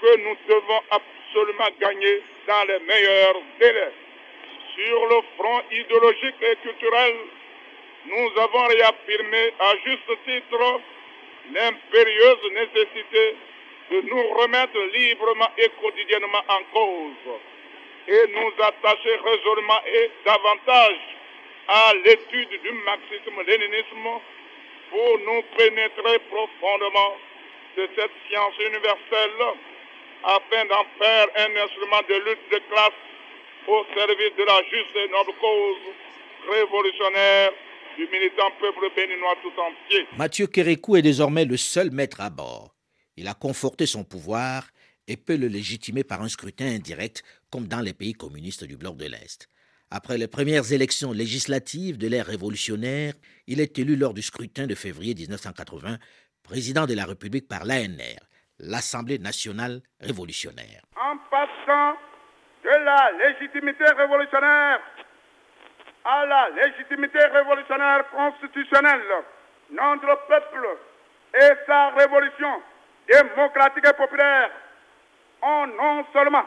que 0.00 0.16
nous 0.18 0.36
devons 0.48 0.80
absolument 0.90 1.68
gagner 1.80 2.22
dans 2.46 2.64
les 2.68 2.78
meilleurs 2.80 3.36
délais. 3.60 3.92
Sur 4.74 5.06
le 5.06 5.20
front 5.36 5.62
idéologique 5.72 6.40
et 6.40 6.56
culturel, 6.62 7.14
nous 8.06 8.40
avons 8.40 8.66
réaffirmé 8.68 9.52
à 9.58 9.74
juste 9.84 10.10
titre 10.24 10.80
l'impérieuse 11.52 12.52
nécessité 12.52 13.36
de 13.90 14.00
nous 14.02 14.28
remettre 14.34 14.78
librement 14.94 15.48
et 15.58 15.68
quotidiennement 15.80 16.44
en 16.48 16.62
cause 16.72 17.38
et 18.08 18.24
nous 18.32 18.52
attacher 18.64 19.16
résolument 19.22 19.80
et 19.86 20.10
davantage 20.24 20.96
à 21.68 21.92
l'étude 22.04 22.48
du 22.62 22.72
marxisme-léninisme 22.84 24.08
pour 24.90 25.18
nous 25.26 25.42
pénétrer 25.56 26.18
profondément 26.30 27.16
de 27.76 27.88
cette 27.94 28.16
science 28.26 28.54
universelle 28.58 29.38
afin 30.24 30.64
d'en 30.66 30.84
faire 30.98 31.26
un 31.36 31.56
instrument 31.62 32.00
de 32.08 32.14
lutte 32.14 32.48
de 32.50 32.58
classe 32.72 33.00
au 33.68 33.84
service 33.94 34.34
de 34.38 34.44
la 34.44 34.62
juste 34.64 34.96
et 34.96 35.08
noble 35.10 35.38
cause 35.38 35.92
révolutionnaire 36.50 37.52
du 37.98 38.06
militant 38.06 38.50
peuple 38.58 38.88
béninois 38.96 39.36
tout 39.42 39.52
entier. 39.60 40.06
Mathieu 40.16 40.46
Kérékou 40.46 40.96
est 40.96 41.02
désormais 41.02 41.44
le 41.44 41.56
seul 41.58 41.90
maître 41.90 42.22
à 42.22 42.30
bord. 42.30 42.74
Il 43.16 43.28
a 43.28 43.34
conforté 43.34 43.84
son 43.84 44.04
pouvoir 44.04 44.62
et 45.08 45.16
peut 45.16 45.36
le 45.36 45.48
légitimer 45.48 46.04
par 46.04 46.22
un 46.22 46.28
scrutin 46.28 46.66
indirect 46.66 47.22
comme 47.50 47.66
dans 47.66 47.80
les 47.80 47.94
pays 47.94 48.12
communistes 48.12 48.64
du 48.64 48.76
bloc 48.76 48.96
de 48.96 49.06
l'Est. 49.06 49.48
Après 49.90 50.18
les 50.18 50.28
premières 50.28 50.70
élections 50.72 51.12
législatives 51.12 51.96
de 51.96 52.08
l'ère 52.08 52.26
révolutionnaire, 52.26 53.14
il 53.46 53.60
est 53.60 53.78
élu 53.78 53.96
lors 53.96 54.12
du 54.12 54.20
scrutin 54.20 54.66
de 54.66 54.74
février 54.74 55.14
1980 55.14 55.96
président 56.42 56.86
de 56.86 56.94
la 56.94 57.04
République 57.04 57.48
par 57.48 57.64
l'ANR, 57.64 58.20
l'Assemblée 58.58 59.18
nationale 59.18 59.80
révolutionnaire. 60.00 60.82
En 60.96 61.16
passant 61.30 61.96
de 62.64 62.84
la 62.84 63.12
légitimité 63.12 63.84
révolutionnaire 63.84 64.80
à 66.04 66.26
la 66.26 66.48
légitimité 66.50 67.18
révolutionnaire 67.18 68.04
constitutionnelle, 68.10 69.00
notre 69.70 70.26
peuple 70.26 70.68
et 71.34 71.52
sa 71.66 71.90
révolution 71.90 72.62
démocratique 73.06 73.86
et 73.86 73.92
populaire 73.92 74.50
ont 75.42 75.66
non 75.66 76.04
seulement 76.12 76.44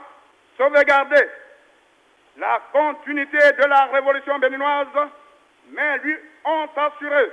sauvegardé 0.62 1.28
la 2.38 2.62
continuité 2.72 3.38
de 3.38 3.66
la 3.66 3.86
révolution 3.86 4.38
béninoise, 4.38 4.88
mais 5.72 5.98
lui 6.00 6.16
ont 6.46 6.70
assuré 6.76 7.32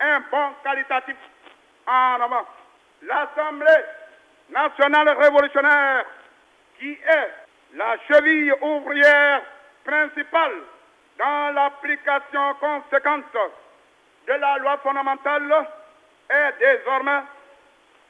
un 0.00 0.20
bon 0.30 0.48
qualitatif 0.62 1.16
en 1.86 2.20
avant. 2.20 2.46
l'Assemblée 3.02 3.84
nationale 4.50 5.08
révolutionnaire 5.08 6.04
qui 6.78 6.92
est 6.92 7.30
la 7.76 7.96
cheville 8.06 8.52
ouvrière 8.60 9.40
principale 9.84 10.52
dans 11.18 11.54
l'application 11.54 12.54
conséquente 12.60 13.24
de 14.26 14.32
la 14.34 14.58
loi 14.58 14.76
fondamentale 14.78 15.66
est 16.28 16.58
désormais 16.58 17.22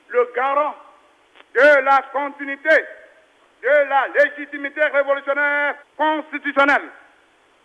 le 0.08 0.32
garant 0.34 0.74
de 1.54 1.84
la 1.84 2.02
continuité 2.12 2.84
de 3.62 3.88
la 3.88 4.08
légitimité 4.08 4.82
révolutionnaire 4.82 5.74
constitutionnelle 5.96 6.88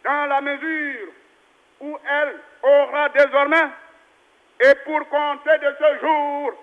dans 0.03 0.25
la 0.25 0.41
mesure 0.41 1.07
où 1.81 1.97
elle 2.09 2.35
aura 2.63 3.09
désormais 3.09 3.67
et 4.59 4.75
pour 4.85 5.07
compter 5.09 5.57
de 5.59 5.75
ce 5.79 5.99
jour, 5.99 6.53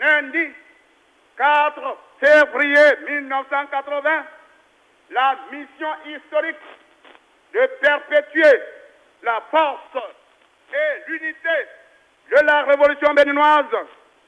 lundi 0.00 0.48
4 1.36 1.96
février 2.20 2.96
1980, 3.08 4.24
la 5.10 5.36
mission 5.52 5.88
historique 6.06 6.56
de 7.52 7.66
perpétuer 7.80 8.60
la 9.22 9.40
force 9.50 10.04
et 10.72 11.10
l'unité 11.10 11.68
de 12.30 12.46
la 12.46 12.62
révolution 12.62 13.14
béninoise 13.14 13.66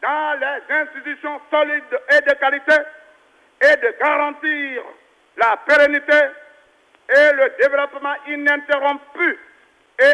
dans 0.03 0.41
les 0.41 0.75
institutions 0.75 1.41
solides 1.51 2.01
et 2.11 2.21
de 2.21 2.35
qualité 2.35 2.75
et 3.63 3.77
de 3.77 3.95
garantir 3.99 4.83
la 5.37 5.57
pérennité 5.67 6.21
et 7.09 7.33
le 7.33 7.53
développement 7.61 8.15
ininterrompu 8.27 9.39
et 9.99 10.13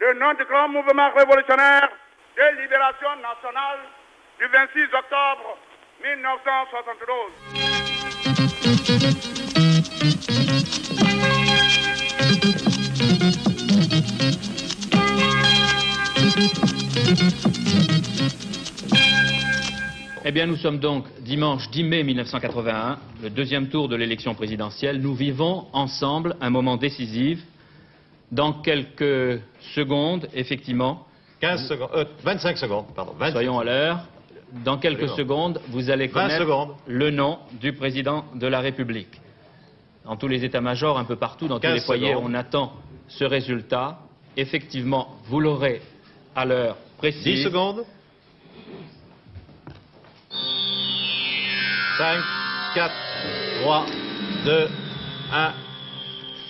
le 0.00 0.14
nom 0.14 0.34
du 0.34 0.44
grand 0.44 0.68
mouvement 0.68 1.10
révolutionnaire 1.12 1.88
de 2.36 2.42
libération 2.62 3.16
nationale 3.16 3.80
du 4.38 4.46
26 4.46 4.84
octobre 4.94 5.58
1972. 6.02 7.32
Eh 20.24 20.30
bien, 20.30 20.46
nous 20.46 20.56
sommes 20.56 20.78
donc 20.78 21.06
dimanche 21.20 21.68
10 21.70 21.82
mai 21.82 22.04
1981, 22.04 22.98
le 23.24 23.30
deuxième 23.30 23.68
tour 23.68 23.88
de 23.88 23.96
l'élection 23.96 24.34
présidentielle. 24.34 25.00
Nous 25.00 25.14
vivons 25.14 25.66
ensemble 25.72 26.36
un 26.40 26.48
moment 26.48 26.76
décisif. 26.76 27.40
Dans 28.30 28.52
quelques 28.52 29.40
secondes, 29.74 30.28
effectivement. 30.32 31.06
15 31.40 31.68
secondes, 31.68 31.90
euh, 31.94 32.04
25 32.22 32.56
secondes, 32.56 32.86
pardon. 32.94 33.12
25. 33.18 33.32
Soyons 33.32 33.58
à 33.58 33.64
l'heure. 33.64 33.98
Dans 34.64 34.78
quelques 34.78 35.08
secondes, 35.08 35.60
vous 35.68 35.90
allez 35.90 36.08
connaître 36.08 36.76
le 36.86 37.10
nom 37.10 37.40
du 37.60 37.72
président 37.72 38.24
de 38.34 38.46
la 38.46 38.60
République. 38.60 39.20
Dans 40.04 40.16
tous 40.16 40.28
les 40.28 40.44
états-majors, 40.44 40.98
un 40.98 41.04
peu 41.04 41.16
partout, 41.16 41.48
dans 41.48 41.58
tous 41.58 41.66
les 41.66 41.80
foyers, 41.80 42.12
secondes. 42.12 42.30
on 42.30 42.34
attend 42.34 42.72
ce 43.08 43.24
résultat. 43.24 43.98
Effectivement, 44.36 45.16
vous 45.24 45.40
l'aurez 45.40 45.82
à 46.36 46.44
l'heure 46.44 46.76
précise. 46.98 47.24
10 47.24 47.44
secondes. 47.44 47.84
5, 51.98 52.24
4, 52.74 52.94
3, 53.60 53.86
2, 54.46 54.68
1. 55.30 55.54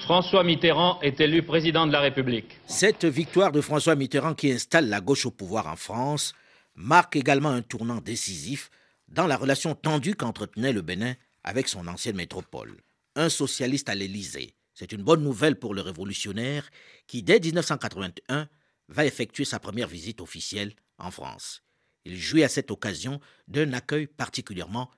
François 0.05 0.45
Mitterrand 0.45 1.01
est 1.01 1.21
élu 1.21 1.43
président 1.43 1.85
de 1.87 1.93
la 1.93 2.01
République. 2.01 2.61
Cette 2.67 3.05
victoire 3.05 3.51
de 3.51 3.61
François 3.61 3.97
Mitterrand 3.97 4.35
qui 4.35 4.53
installe 4.53 4.89
la 4.89 5.01
gauche 5.01 5.27
au 5.27 5.33
pouvoir 5.33 5.67
en 5.67 5.75
France 5.75 6.33
marque 6.77 7.17
également 7.17 7.49
un 7.49 7.63
tournant 7.63 8.01
décisif 8.01 8.71
dans 9.09 9.27
la 9.27 9.37
relation 9.37 9.75
tendue 9.75 10.15
qu'entretenait 10.15 10.73
le 10.73 10.81
Bénin 10.81 11.15
avec 11.43 11.67
son 11.67 11.89
ancienne 11.89 12.17
métropole. 12.17 12.77
Un 13.17 13.29
socialiste 13.29 13.89
à 13.89 13.97
l'Élysée, 13.97 14.55
c'est 14.75 14.93
une 14.93 15.03
bonne 15.03 15.25
nouvelle 15.25 15.59
pour 15.59 15.75
le 15.75 15.81
révolutionnaire 15.81 16.71
qui, 17.09 17.25
dès 17.25 17.41
1981, 17.41 18.49
va 18.89 19.07
effectuer 19.07 19.45
sa 19.45 19.59
première 19.59 19.89
visite 19.89 20.21
officielle 20.21 20.73
en 20.99 21.11
France. 21.11 21.63
Il 22.05 22.17
jouit 22.17 22.45
à 22.45 22.49
cette 22.49 22.71
occasion 22.71 23.21
d'un 23.49 23.73
accueil 23.73 24.07
particulièrement 24.07 24.89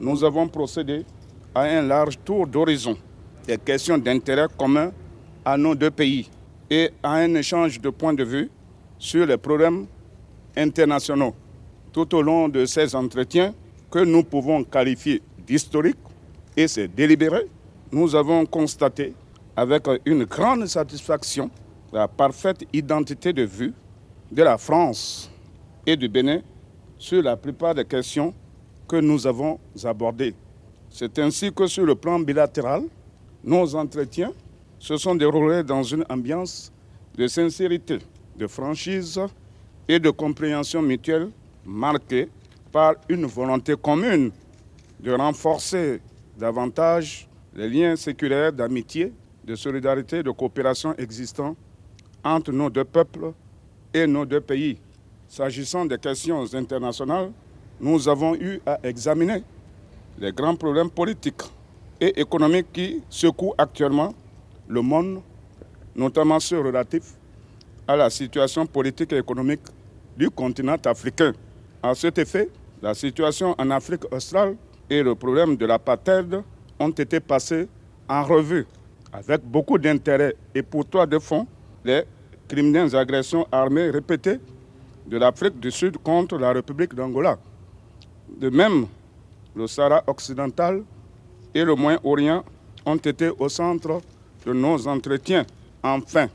Nous 0.00 0.24
avons 0.24 0.48
procédé 0.48 1.04
à 1.54 1.62
un 1.62 1.82
large 1.82 2.18
tour 2.24 2.46
d'horizon 2.46 2.96
des 3.46 3.58
questions 3.58 3.98
d'intérêt 3.98 4.46
commun 4.56 4.92
à 5.44 5.56
nos 5.56 5.74
deux 5.74 5.90
pays 5.90 6.30
et 6.70 6.90
à 7.02 7.14
un 7.14 7.34
échange 7.34 7.80
de 7.80 7.90
points 7.90 8.14
de 8.14 8.24
vue 8.24 8.50
sur 8.98 9.26
les 9.26 9.36
problèmes 9.36 9.86
internationaux. 10.56 11.34
Tout 11.92 12.14
au 12.14 12.22
long 12.22 12.48
de 12.48 12.64
ces 12.66 12.94
entretiens 12.94 13.52
que 13.90 13.98
nous 13.98 14.22
pouvons 14.22 14.64
qualifier 14.64 15.22
d'historiques, 15.46 15.96
et 16.56 16.68
c'est 16.68 16.88
délibéré, 16.88 17.46
nous 17.92 18.14
avons 18.14 18.46
constaté 18.46 19.12
avec 19.56 19.84
une 20.04 20.24
grande 20.24 20.66
satisfaction 20.66 21.50
la 21.92 22.08
parfaite 22.08 22.64
identité 22.72 23.32
de 23.32 23.42
vue 23.42 23.74
de 24.30 24.42
la 24.42 24.56
France 24.58 25.30
et 25.86 25.96
du 25.96 26.08
Bénin 26.08 26.40
sur 26.98 27.22
la 27.22 27.36
plupart 27.36 27.74
des 27.74 27.84
questions 27.84 28.34
que 28.88 28.96
nous 28.96 29.26
avons 29.26 29.58
abordées. 29.84 30.34
C'est 30.90 31.18
ainsi 31.18 31.52
que 31.52 31.66
sur 31.66 31.84
le 31.84 31.94
plan 31.94 32.18
bilatéral, 32.20 32.84
nos 33.44 33.74
entretiens 33.74 34.32
se 34.78 34.96
sont 34.96 35.14
déroulés 35.14 35.62
dans 35.62 35.82
une 35.82 36.04
ambiance 36.08 36.72
de 37.16 37.26
sincérité, 37.26 37.98
de 38.36 38.46
franchise 38.46 39.20
et 39.88 39.98
de 39.98 40.10
compréhension 40.10 40.82
mutuelle 40.82 41.30
marquée 41.64 42.28
par 42.72 42.94
une 43.08 43.26
volonté 43.26 43.74
commune 43.76 44.30
de 45.00 45.12
renforcer 45.12 46.00
davantage 46.38 47.28
les 47.54 47.68
liens 47.68 47.96
séculaires 47.96 48.52
d'amitié, 48.52 49.12
de 49.44 49.54
solidarité, 49.54 50.22
de 50.22 50.30
coopération 50.30 50.94
existants 50.96 51.56
entre 52.22 52.52
nos 52.52 52.68
deux 52.68 52.84
peuples 52.84 53.32
et 53.94 54.06
nos 54.06 54.24
deux 54.26 54.40
pays. 54.40 54.78
S'agissant 55.28 55.86
des 55.86 55.98
questions 55.98 56.54
internationales, 56.54 57.32
nous 57.80 58.08
avons 58.08 58.34
eu 58.34 58.60
à 58.66 58.78
examiner 58.82 59.42
les 60.18 60.32
grands 60.32 60.56
problèmes 60.56 60.90
politiques 60.90 61.42
et 62.00 62.18
économiques 62.20 62.72
qui 62.72 63.02
secouent 63.08 63.54
actuellement 63.58 64.14
le 64.68 64.80
monde, 64.82 65.20
notamment 65.94 66.40
ceux 66.40 66.60
relatifs 66.60 67.14
à 67.86 67.96
la 67.96 68.10
situation 68.10 68.66
politique 68.66 69.12
et 69.12 69.18
économique 69.18 69.60
du 70.16 70.30
continent 70.30 70.76
africain. 70.84 71.32
À 71.82 71.94
cet 71.94 72.18
effet, 72.18 72.48
la 72.82 72.94
situation 72.94 73.54
en 73.58 73.70
Afrique 73.70 74.02
australe 74.12 74.56
et 74.88 75.02
le 75.02 75.14
problème 75.14 75.56
de 75.56 75.66
l'apartheid 75.66 76.42
ont 76.78 76.90
été 76.90 77.20
passés 77.20 77.68
en 78.08 78.22
revue 78.22 78.66
avec 79.12 79.42
beaucoup 79.44 79.78
d'intérêt 79.78 80.34
et 80.54 80.62
pour 80.62 80.84
toi 80.86 81.06
de 81.06 81.18
fond 81.18 81.46
les 81.84 82.02
criminelles 82.48 82.94
agressions 82.94 83.46
armées 83.50 83.90
répétées 83.90 84.38
de 85.06 85.16
l'Afrique 85.18 85.58
du 85.60 85.70
Sud 85.70 85.98
contre 85.98 86.36
la 86.38 86.52
République 86.52 86.94
d'Angola. 86.94 87.38
De 88.28 88.50
même, 88.50 88.86
le 89.54 89.66
Sahara 89.66 90.02
occidental 90.06 90.82
et 91.54 91.64
le 91.64 91.74
Moyen-Orient 91.74 92.44
ont 92.84 92.96
été 92.96 93.30
au 93.38 93.48
centre 93.48 94.00
de 94.44 94.52
nos 94.52 94.86
entretiens. 94.86 95.46
Enfin, 95.82 96.28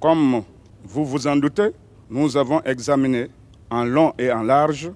comme 0.00 0.42
vous 0.84 1.04
vous 1.04 1.26
en 1.26 1.36
doutez, 1.36 1.70
nous 2.08 2.36
avons 2.36 2.60
examiné 2.62 3.28
en 3.70 3.84
long 3.84 4.12
et 4.18 4.30
en 4.32 4.42
large 4.42 4.90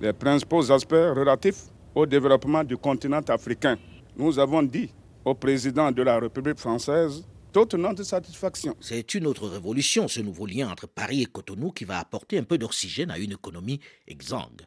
les 0.00 0.12
principaux 0.12 0.70
aspects 0.70 0.92
relatifs 0.92 1.64
au 1.94 2.04
développement 2.06 2.62
du 2.62 2.76
continent 2.76 3.22
africain. 3.28 3.76
Nous 4.16 4.38
avons 4.38 4.62
dit 4.62 4.90
au 5.24 5.34
président 5.34 5.90
de 5.90 6.02
la 6.02 6.18
République 6.18 6.58
française 6.58 7.24
toute 7.52 7.74
notre 7.74 8.02
satisfaction. 8.02 8.76
C'est 8.80 9.14
une 9.14 9.26
autre 9.26 9.48
révolution, 9.48 10.08
ce 10.08 10.20
nouveau 10.20 10.46
lien 10.46 10.70
entre 10.70 10.86
Paris 10.86 11.22
et 11.22 11.26
Cotonou 11.26 11.72
qui 11.72 11.84
va 11.84 11.98
apporter 11.98 12.38
un 12.38 12.42
peu 12.44 12.58
d'oxygène 12.58 13.10
à 13.10 13.18
une 13.18 13.32
économie 13.32 13.80
exsangue. 14.06 14.62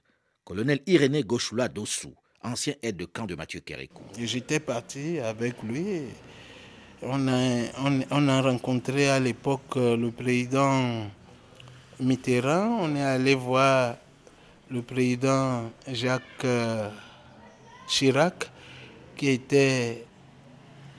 Colonel 0.49 0.79
Irénée 0.87 1.21
Gauchoula 1.21 1.67
Dossou, 1.67 2.11
ancien 2.43 2.73
aide 2.81 2.97
de 2.97 3.05
camp 3.05 3.27
de 3.27 3.35
Mathieu 3.35 3.59
Kérékou. 3.59 4.01
J'étais 4.19 4.59
parti 4.59 5.19
avec 5.19 5.61
lui. 5.61 6.05
On 7.03 7.27
a, 7.27 7.37
on, 7.85 7.99
on 8.09 8.27
a 8.27 8.41
rencontré 8.41 9.09
à 9.11 9.19
l'époque 9.19 9.75
le 9.75 10.09
président 10.09 11.05
Mitterrand. 11.99 12.79
On 12.81 12.95
est 12.95 13.01
allé 13.03 13.35
voir 13.35 13.97
le 14.71 14.81
président 14.81 15.69
Jacques 15.87 16.47
Chirac, 17.87 18.49
qui 19.15 19.29
était 19.29 20.03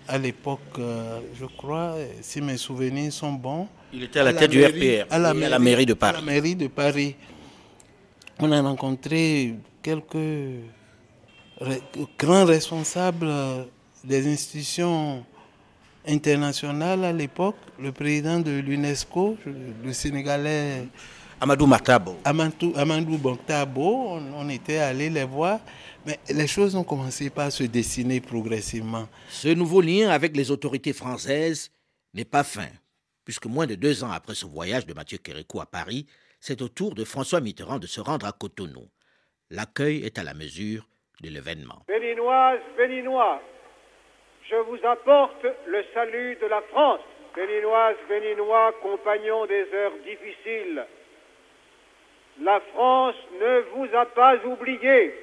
à 0.07 0.16
l'époque, 0.16 0.78
je 0.78 1.46
crois, 1.57 1.96
si 2.22 2.40
mes 2.40 2.57
souvenirs 2.57 3.12
sont 3.12 3.32
bons. 3.32 3.66
Il 3.92 4.05
était 4.05 4.20
à 4.20 4.22
la, 4.22 4.32
tête 4.32 4.53
du 4.53 4.64
RPR, 4.64 5.12
à 5.12 5.18
la, 5.18 5.32
et 5.32 5.34
mairie, 5.34 5.44
à 5.46 5.48
la 5.48 5.59
mairie 5.59 5.86
de 5.86 5.94
Paris. 5.94 6.16
À 6.16 6.20
la 6.20 6.24
mairie 6.24 6.55
de 6.55 6.68
Paris. 6.68 7.16
On 8.43 8.53
a 8.53 8.62
rencontré 8.62 9.55
quelques 9.82 10.16
grands 12.18 12.47
responsables 12.47 13.30
des 14.03 14.32
institutions 14.32 15.26
internationales 16.09 17.05
à 17.05 17.12
l'époque, 17.12 17.57
le 17.78 17.93
président 17.93 18.41
de 18.41 18.53
l'UNESCO, 18.53 19.36
le 19.84 19.93
Sénégalais 19.93 20.86
Amadou 21.38 21.66
Matabo. 21.66 22.16
Amadou, 22.24 22.72
Amadou 22.76 23.18
Bontabo, 23.18 24.07
on, 24.09 24.22
on 24.34 24.49
était 24.49 24.78
allé 24.78 25.11
les 25.11 25.24
voir, 25.24 25.61
mais 26.07 26.18
les 26.30 26.47
choses 26.47 26.74
ont 26.74 26.84
commencé 26.84 27.28
par 27.28 27.53
se 27.53 27.64
dessiner 27.64 28.22
progressivement. 28.22 29.07
Ce 29.28 29.49
nouveau 29.49 29.82
lien 29.82 30.09
avec 30.09 30.34
les 30.34 30.51
autorités 30.51 30.95
françaises 30.95 31.70
n'est 32.14 32.24
pas 32.24 32.43
fin, 32.43 32.68
puisque 33.22 33.45
moins 33.45 33.66
de 33.66 33.74
deux 33.74 34.03
ans 34.03 34.11
après 34.11 34.34
ce 34.34 34.47
voyage 34.47 34.86
de 34.86 34.95
Mathieu 34.95 35.18
Kérékou 35.18 35.61
à 35.61 35.66
Paris, 35.66 36.07
c'est 36.41 36.62
au 36.62 36.68
tour 36.68 36.95
de 36.95 37.05
François 37.05 37.41
Mitterrand 37.41 37.78
de 37.78 37.86
se 37.86 38.01
rendre 38.01 38.26
à 38.26 38.32
Cotonou. 38.32 38.88
L'accueil 39.51 40.05
est 40.05 40.18
à 40.18 40.24
la 40.24 40.34
mesure 40.34 40.86
de 41.22 41.28
l'événement. 41.28 41.84
Béninoises, 41.86 42.61
Béninois, 42.76 43.41
je 44.49 44.57
vous 44.57 44.78
apporte 44.84 45.47
le 45.66 45.84
salut 45.95 46.36
de 46.41 46.47
la 46.47 46.62
France. 46.62 47.01
Béninoises, 47.36 47.97
Béninois, 48.09 48.74
compagnons 48.82 49.47
des 49.47 49.66
heures 49.72 49.93
difficiles, 50.05 50.84
la 52.43 52.61
France 52.72 53.16
ne 53.41 53.61
vous 53.74 53.95
a 53.95 54.07
pas 54.07 54.36
oublié. 54.45 55.14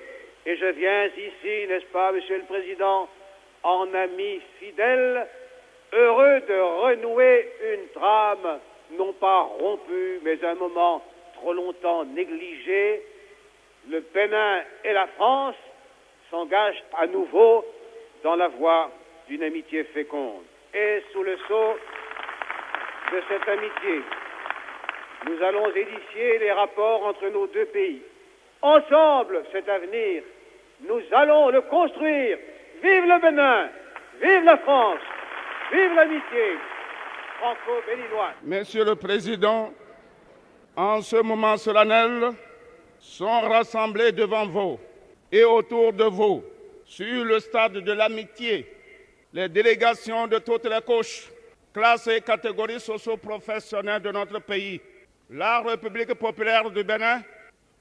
Et 0.45 0.55
je 0.55 0.65
viens 0.67 1.07
ici, 1.07 1.67
n'est-ce 1.67 1.91
pas, 1.91 2.11
Monsieur 2.11 2.37
le 2.37 2.43
Président, 2.43 3.09
en 3.63 3.93
ami 3.93 4.39
fidèle, 4.59 5.27
heureux 5.93 6.41
de 6.47 6.59
renouer 6.83 7.51
une 7.73 7.87
trame, 7.99 8.59
non 8.97 9.13
pas 9.13 9.41
rompue, 9.41 10.19
mais 10.23 10.43
un 10.45 10.55
moment 10.55 11.03
trop 11.37 11.53
longtemps 11.53 12.05
négligé. 12.05 13.01
Le 13.89 14.01
Bénin 14.13 14.61
et 14.83 14.93
la 14.93 15.07
France 15.07 15.55
s'engagent 16.29 16.83
à 16.97 17.07
nouveau 17.07 17.65
dans 18.23 18.35
la 18.35 18.49
voie 18.49 18.91
d'une 19.27 19.43
amitié 19.43 19.83
féconde. 19.85 20.43
Et 20.73 21.03
sous 21.11 21.23
le 21.23 21.37
sceau 21.47 21.77
de 23.13 23.21
cette 23.29 23.47
amitié, 23.47 24.01
nous 25.27 25.41
allons 25.43 25.69
édifier 25.73 26.39
les 26.39 26.51
rapports 26.51 27.05
entre 27.05 27.27
nos 27.29 27.47
deux 27.47 27.65
pays. 27.65 28.01
Ensemble, 28.61 29.43
cet 29.51 29.69
avenir, 29.69 30.23
nous 30.81 31.01
allons 31.11 31.49
le 31.49 31.61
construire. 31.61 32.37
Vive 32.83 33.05
le 33.05 33.19
Bénin, 33.21 33.69
vive 34.21 34.43
la 34.43 34.57
France, 34.57 34.99
vive 35.71 35.93
l'amitié 35.95 36.57
franco-béninoise. 37.39 38.35
Monsieur 38.43 38.83
le 38.83 38.95
Président, 38.95 39.71
en 40.77 41.01
ce 41.01 41.15
moment 41.15 41.57
solennel, 41.57 42.33
sont 42.99 43.41
rassemblés 43.41 44.11
devant 44.11 44.45
vous 44.45 44.79
et 45.31 45.43
autour 45.43 45.91
de 45.91 46.03
vous, 46.03 46.43
sur 46.85 47.25
le 47.25 47.39
stade 47.39 47.79
de 47.79 47.91
l'amitié, 47.91 48.71
les 49.33 49.49
délégations 49.49 50.27
de 50.27 50.37
toutes 50.37 50.65
les 50.65 50.81
couches, 50.85 51.29
classes 51.73 52.07
et 52.07 52.21
catégories 52.21 52.79
socio-professionnelles 52.79 54.03
de 54.03 54.11
notre 54.11 54.39
pays. 54.39 54.79
La 55.31 55.61
République 55.61 56.13
populaire 56.13 56.69
du 56.69 56.83
Bénin 56.83 57.23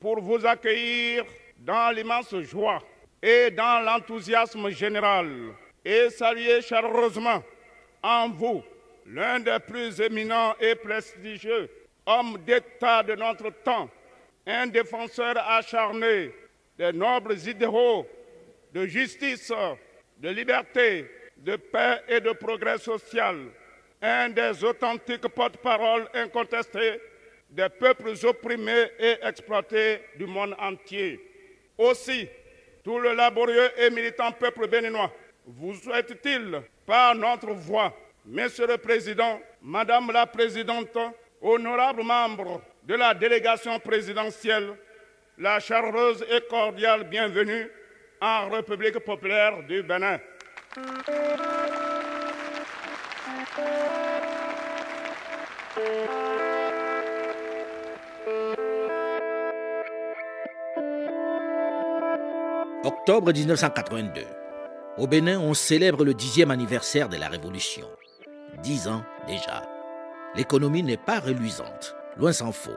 pour 0.00 0.20
vous 0.20 0.44
accueillir 0.46 1.24
dans 1.58 1.94
l'immense 1.94 2.34
joie 2.40 2.82
et 3.22 3.50
dans 3.50 3.84
l'enthousiasme 3.84 4.70
général. 4.70 5.28
Et 5.84 6.08
saluer 6.10 6.62
chaleureusement 6.62 7.42
en 8.02 8.30
vous 8.30 8.62
l'un 9.06 9.38
des 9.38 9.58
plus 9.64 10.00
éminents 10.00 10.54
et 10.58 10.74
prestigieux 10.74 11.70
hommes 12.06 12.38
d'État 12.46 13.02
de 13.02 13.14
notre 13.14 13.50
temps, 13.62 13.90
un 14.46 14.66
défenseur 14.68 15.34
acharné 15.38 16.32
des 16.78 16.92
nobles 16.92 17.36
idéaux 17.46 18.06
de 18.72 18.86
justice, 18.86 19.52
de 20.18 20.28
liberté, 20.28 21.10
de 21.36 21.56
paix 21.56 22.00
et 22.08 22.20
de 22.20 22.32
progrès 22.32 22.78
social, 22.78 23.36
un 24.00 24.28
des 24.30 24.64
authentiques 24.64 25.28
porte-parole 25.28 26.08
incontestés 26.14 27.00
des 27.50 27.68
peuples 27.68 28.14
opprimés 28.24 28.90
et 28.98 29.16
exploités 29.22 30.00
du 30.16 30.26
monde 30.26 30.54
entier. 30.58 31.20
Aussi, 31.78 32.28
tout 32.82 32.98
le 32.98 33.14
laborieux 33.14 33.70
et 33.78 33.90
militant 33.90 34.32
peuple 34.32 34.68
béninois 34.68 35.12
vous 35.46 35.74
souhaite-t-il, 35.74 36.60
par 36.84 37.14
notre 37.14 37.52
voix, 37.52 37.96
Monsieur 38.24 38.66
le 38.66 38.78
Président, 38.78 39.40
Madame 39.62 40.10
la 40.10 40.26
Présidente, 40.26 40.98
honorables 41.40 42.02
membres 42.02 42.62
de 42.84 42.94
la 42.94 43.14
délégation 43.14 43.78
présidentielle, 43.80 44.74
la 45.38 45.60
chaleureuse 45.60 46.24
et 46.30 46.40
cordiale 46.48 47.04
bienvenue 47.04 47.68
en 48.20 48.48
République 48.48 48.98
populaire 49.00 49.62
du 49.64 49.82
Bénin. 49.82 50.18
Octobre 62.84 63.32
1982. 63.32 64.22
Au 64.98 65.06
Bénin, 65.06 65.38
on 65.40 65.54
célèbre 65.54 66.04
le 66.04 66.14
dixième 66.14 66.50
anniversaire 66.50 67.08
de 67.08 67.16
la 67.16 67.28
Révolution. 67.28 67.86
Dix 68.62 68.88
ans 68.88 69.04
déjà. 69.26 69.75
L'économie 70.34 70.82
n'est 70.82 70.96
pas 70.96 71.20
reluisante, 71.20 71.96
loin 72.16 72.32
s'en 72.32 72.52
faut. 72.52 72.76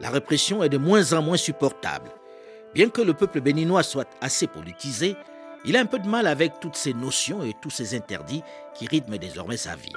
La 0.00 0.10
répression 0.10 0.62
est 0.62 0.68
de 0.68 0.78
moins 0.78 1.12
en 1.12 1.22
moins 1.22 1.36
supportable. 1.36 2.10
Bien 2.74 2.90
que 2.90 3.02
le 3.02 3.14
peuple 3.14 3.40
béninois 3.40 3.82
soit 3.82 4.08
assez 4.20 4.46
politisé, 4.46 5.16
il 5.64 5.76
a 5.76 5.80
un 5.80 5.86
peu 5.86 5.98
de 5.98 6.08
mal 6.08 6.26
avec 6.26 6.60
toutes 6.60 6.76
ces 6.76 6.94
notions 6.94 7.42
et 7.42 7.54
tous 7.60 7.70
ces 7.70 7.96
interdits 7.96 8.42
qui 8.74 8.86
rythment 8.86 9.18
désormais 9.18 9.56
sa 9.56 9.74
vie. 9.76 9.92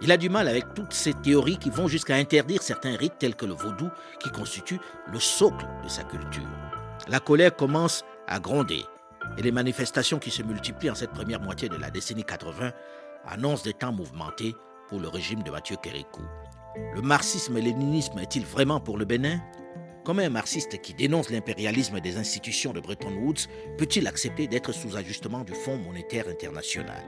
Il 0.00 0.12
a 0.12 0.16
du 0.16 0.28
mal 0.28 0.46
avec 0.46 0.74
toutes 0.74 0.92
ces 0.92 1.14
théories 1.14 1.58
qui 1.58 1.70
vont 1.70 1.88
jusqu'à 1.88 2.16
interdire 2.16 2.62
certains 2.62 2.96
rites 2.96 3.18
tels 3.18 3.34
que 3.34 3.46
le 3.46 3.54
vaudou 3.54 3.88
qui 4.20 4.30
constitue 4.30 4.78
le 5.10 5.18
socle 5.18 5.66
de 5.82 5.88
sa 5.88 6.04
culture. 6.04 6.48
La 7.08 7.18
colère 7.18 7.56
commence 7.56 8.04
à 8.26 8.38
gronder 8.38 8.84
et 9.38 9.42
les 9.42 9.52
manifestations 9.52 10.18
qui 10.18 10.30
se 10.30 10.42
multiplient 10.42 10.90
en 10.90 10.94
cette 10.94 11.12
première 11.12 11.40
moitié 11.40 11.68
de 11.68 11.76
la 11.76 11.90
décennie 11.90 12.24
80 12.24 12.72
annoncent 13.26 13.64
des 13.64 13.72
temps 13.72 13.92
mouvementés 13.92 14.54
pour 14.88 15.00
le 15.00 15.08
régime 15.08 15.42
de 15.42 15.50
Mathieu 15.50 15.76
Kérékou. 15.82 16.22
Le 16.94 17.02
marxisme 17.02 17.56
et 17.56 17.62
le 17.62 17.68
léninisme 17.68 18.18
est-il 18.18 18.44
vraiment 18.44 18.80
pour 18.80 18.98
le 18.98 19.04
Bénin? 19.04 19.40
Comment 20.04 20.22
un 20.22 20.30
marxiste 20.30 20.80
qui 20.80 20.94
dénonce 20.94 21.30
l'impérialisme 21.30 22.00
des 22.00 22.16
institutions 22.16 22.72
de 22.72 22.80
Bretton 22.80 23.14
Woods 23.16 23.48
peut-il 23.76 24.06
accepter 24.06 24.46
d'être 24.46 24.72
sous 24.72 24.96
ajustement 24.96 25.42
du 25.42 25.54
Fonds 25.54 25.78
monétaire 25.78 26.28
international? 26.28 27.02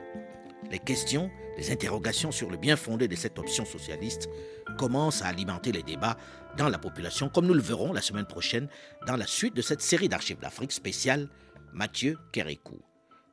Les 0.71 0.79
questions, 0.79 1.31
les 1.57 1.71
interrogations 1.71 2.33
sur 2.33 2.51
le 2.51 2.57
bien 2.57 2.77
fondé 2.77 3.09
de 3.09 3.15
cette 3.15 3.39
option 3.39 3.65
socialiste 3.65 4.29
commencent 4.77 5.23
à 5.23 5.29
alimenter 5.29 5.73
les 5.73 5.83
débats 5.83 6.17
dans 6.57 6.69
la 6.69 6.79
population, 6.79 7.29
comme 7.29 7.47
nous 7.47 7.55
le 7.55 7.63
verrons 7.63 7.93
la 7.93 8.03
semaine 8.03 8.27
prochaine 8.27 8.69
dans 9.07 9.17
la 9.17 9.27
suite 9.27 9.55
de 9.55 9.63
cette 9.63 9.81
série 9.81 10.09
d'archives 10.09 10.41
d'Afrique 10.41 10.73
spéciale 10.73 11.29
Mathieu 11.73 12.19
Kérékou. 12.33 12.81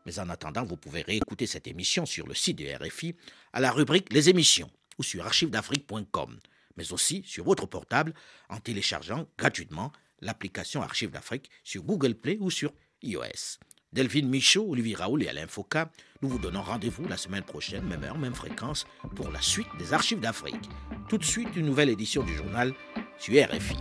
Mais 0.05 0.19
en 0.19 0.29
attendant, 0.29 0.63
vous 0.63 0.77
pouvez 0.77 1.01
réécouter 1.01 1.47
cette 1.47 1.67
émission 1.67 2.05
sur 2.05 2.27
le 2.27 2.35
site 2.35 2.59
de 2.59 2.65
RFI 2.65 3.15
à 3.55 3.61
la 3.61 3.71
rubrique 3.71 4.13
Les 4.13 4.29
émissions 4.29 4.69
ou 4.99 5.03
sur 5.03 5.25
archivesdafrique.com, 5.25 6.37
mais 6.77 6.93
aussi 6.93 7.23
sur 7.25 7.45
votre 7.45 7.65
portable 7.65 8.13
en 8.49 8.59
téléchargeant 8.59 9.27
gratuitement 9.37 9.91
l'application 10.21 10.81
Archives 10.81 11.09
d'Afrique 11.09 11.49
sur 11.63 11.83
Google 11.83 12.15
Play 12.15 12.37
ou 12.39 12.51
sur 12.51 12.73
iOS. 13.01 13.59
Delphine 13.93 14.27
Michaud, 14.27 14.69
Olivier 14.69 14.95
Raoul 14.95 15.23
et 15.23 15.29
Alain 15.29 15.47
Foucault, 15.47 15.89
nous 16.21 16.27
vous 16.27 16.39
donnons 16.39 16.61
rendez-vous 16.61 17.07
la 17.07 17.15
semaine 17.17 17.43
prochaine, 17.43 17.85
même 17.85 18.03
heure, 18.03 18.17
même 18.17 18.35
fréquence, 18.35 18.85
pour 19.15 19.31
la 19.31 19.41
suite 19.41 19.67
des 19.79 19.93
Archives 19.93 20.19
d'Afrique. 20.19 20.69
Tout 21.07 21.17
de 21.17 21.23
suite, 21.23 21.55
une 21.55 21.65
nouvelle 21.65 21.89
édition 21.89 22.23
du 22.23 22.35
journal 22.35 22.73
sur 23.17 23.33
RFI. 23.33 23.77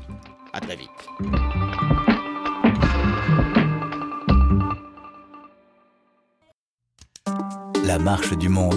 À 0.53 0.61
très 0.61 0.77
vite. 0.77 0.91
La 7.85 7.99
marche 7.99 8.33
du 8.39 8.49
monde. 8.49 8.72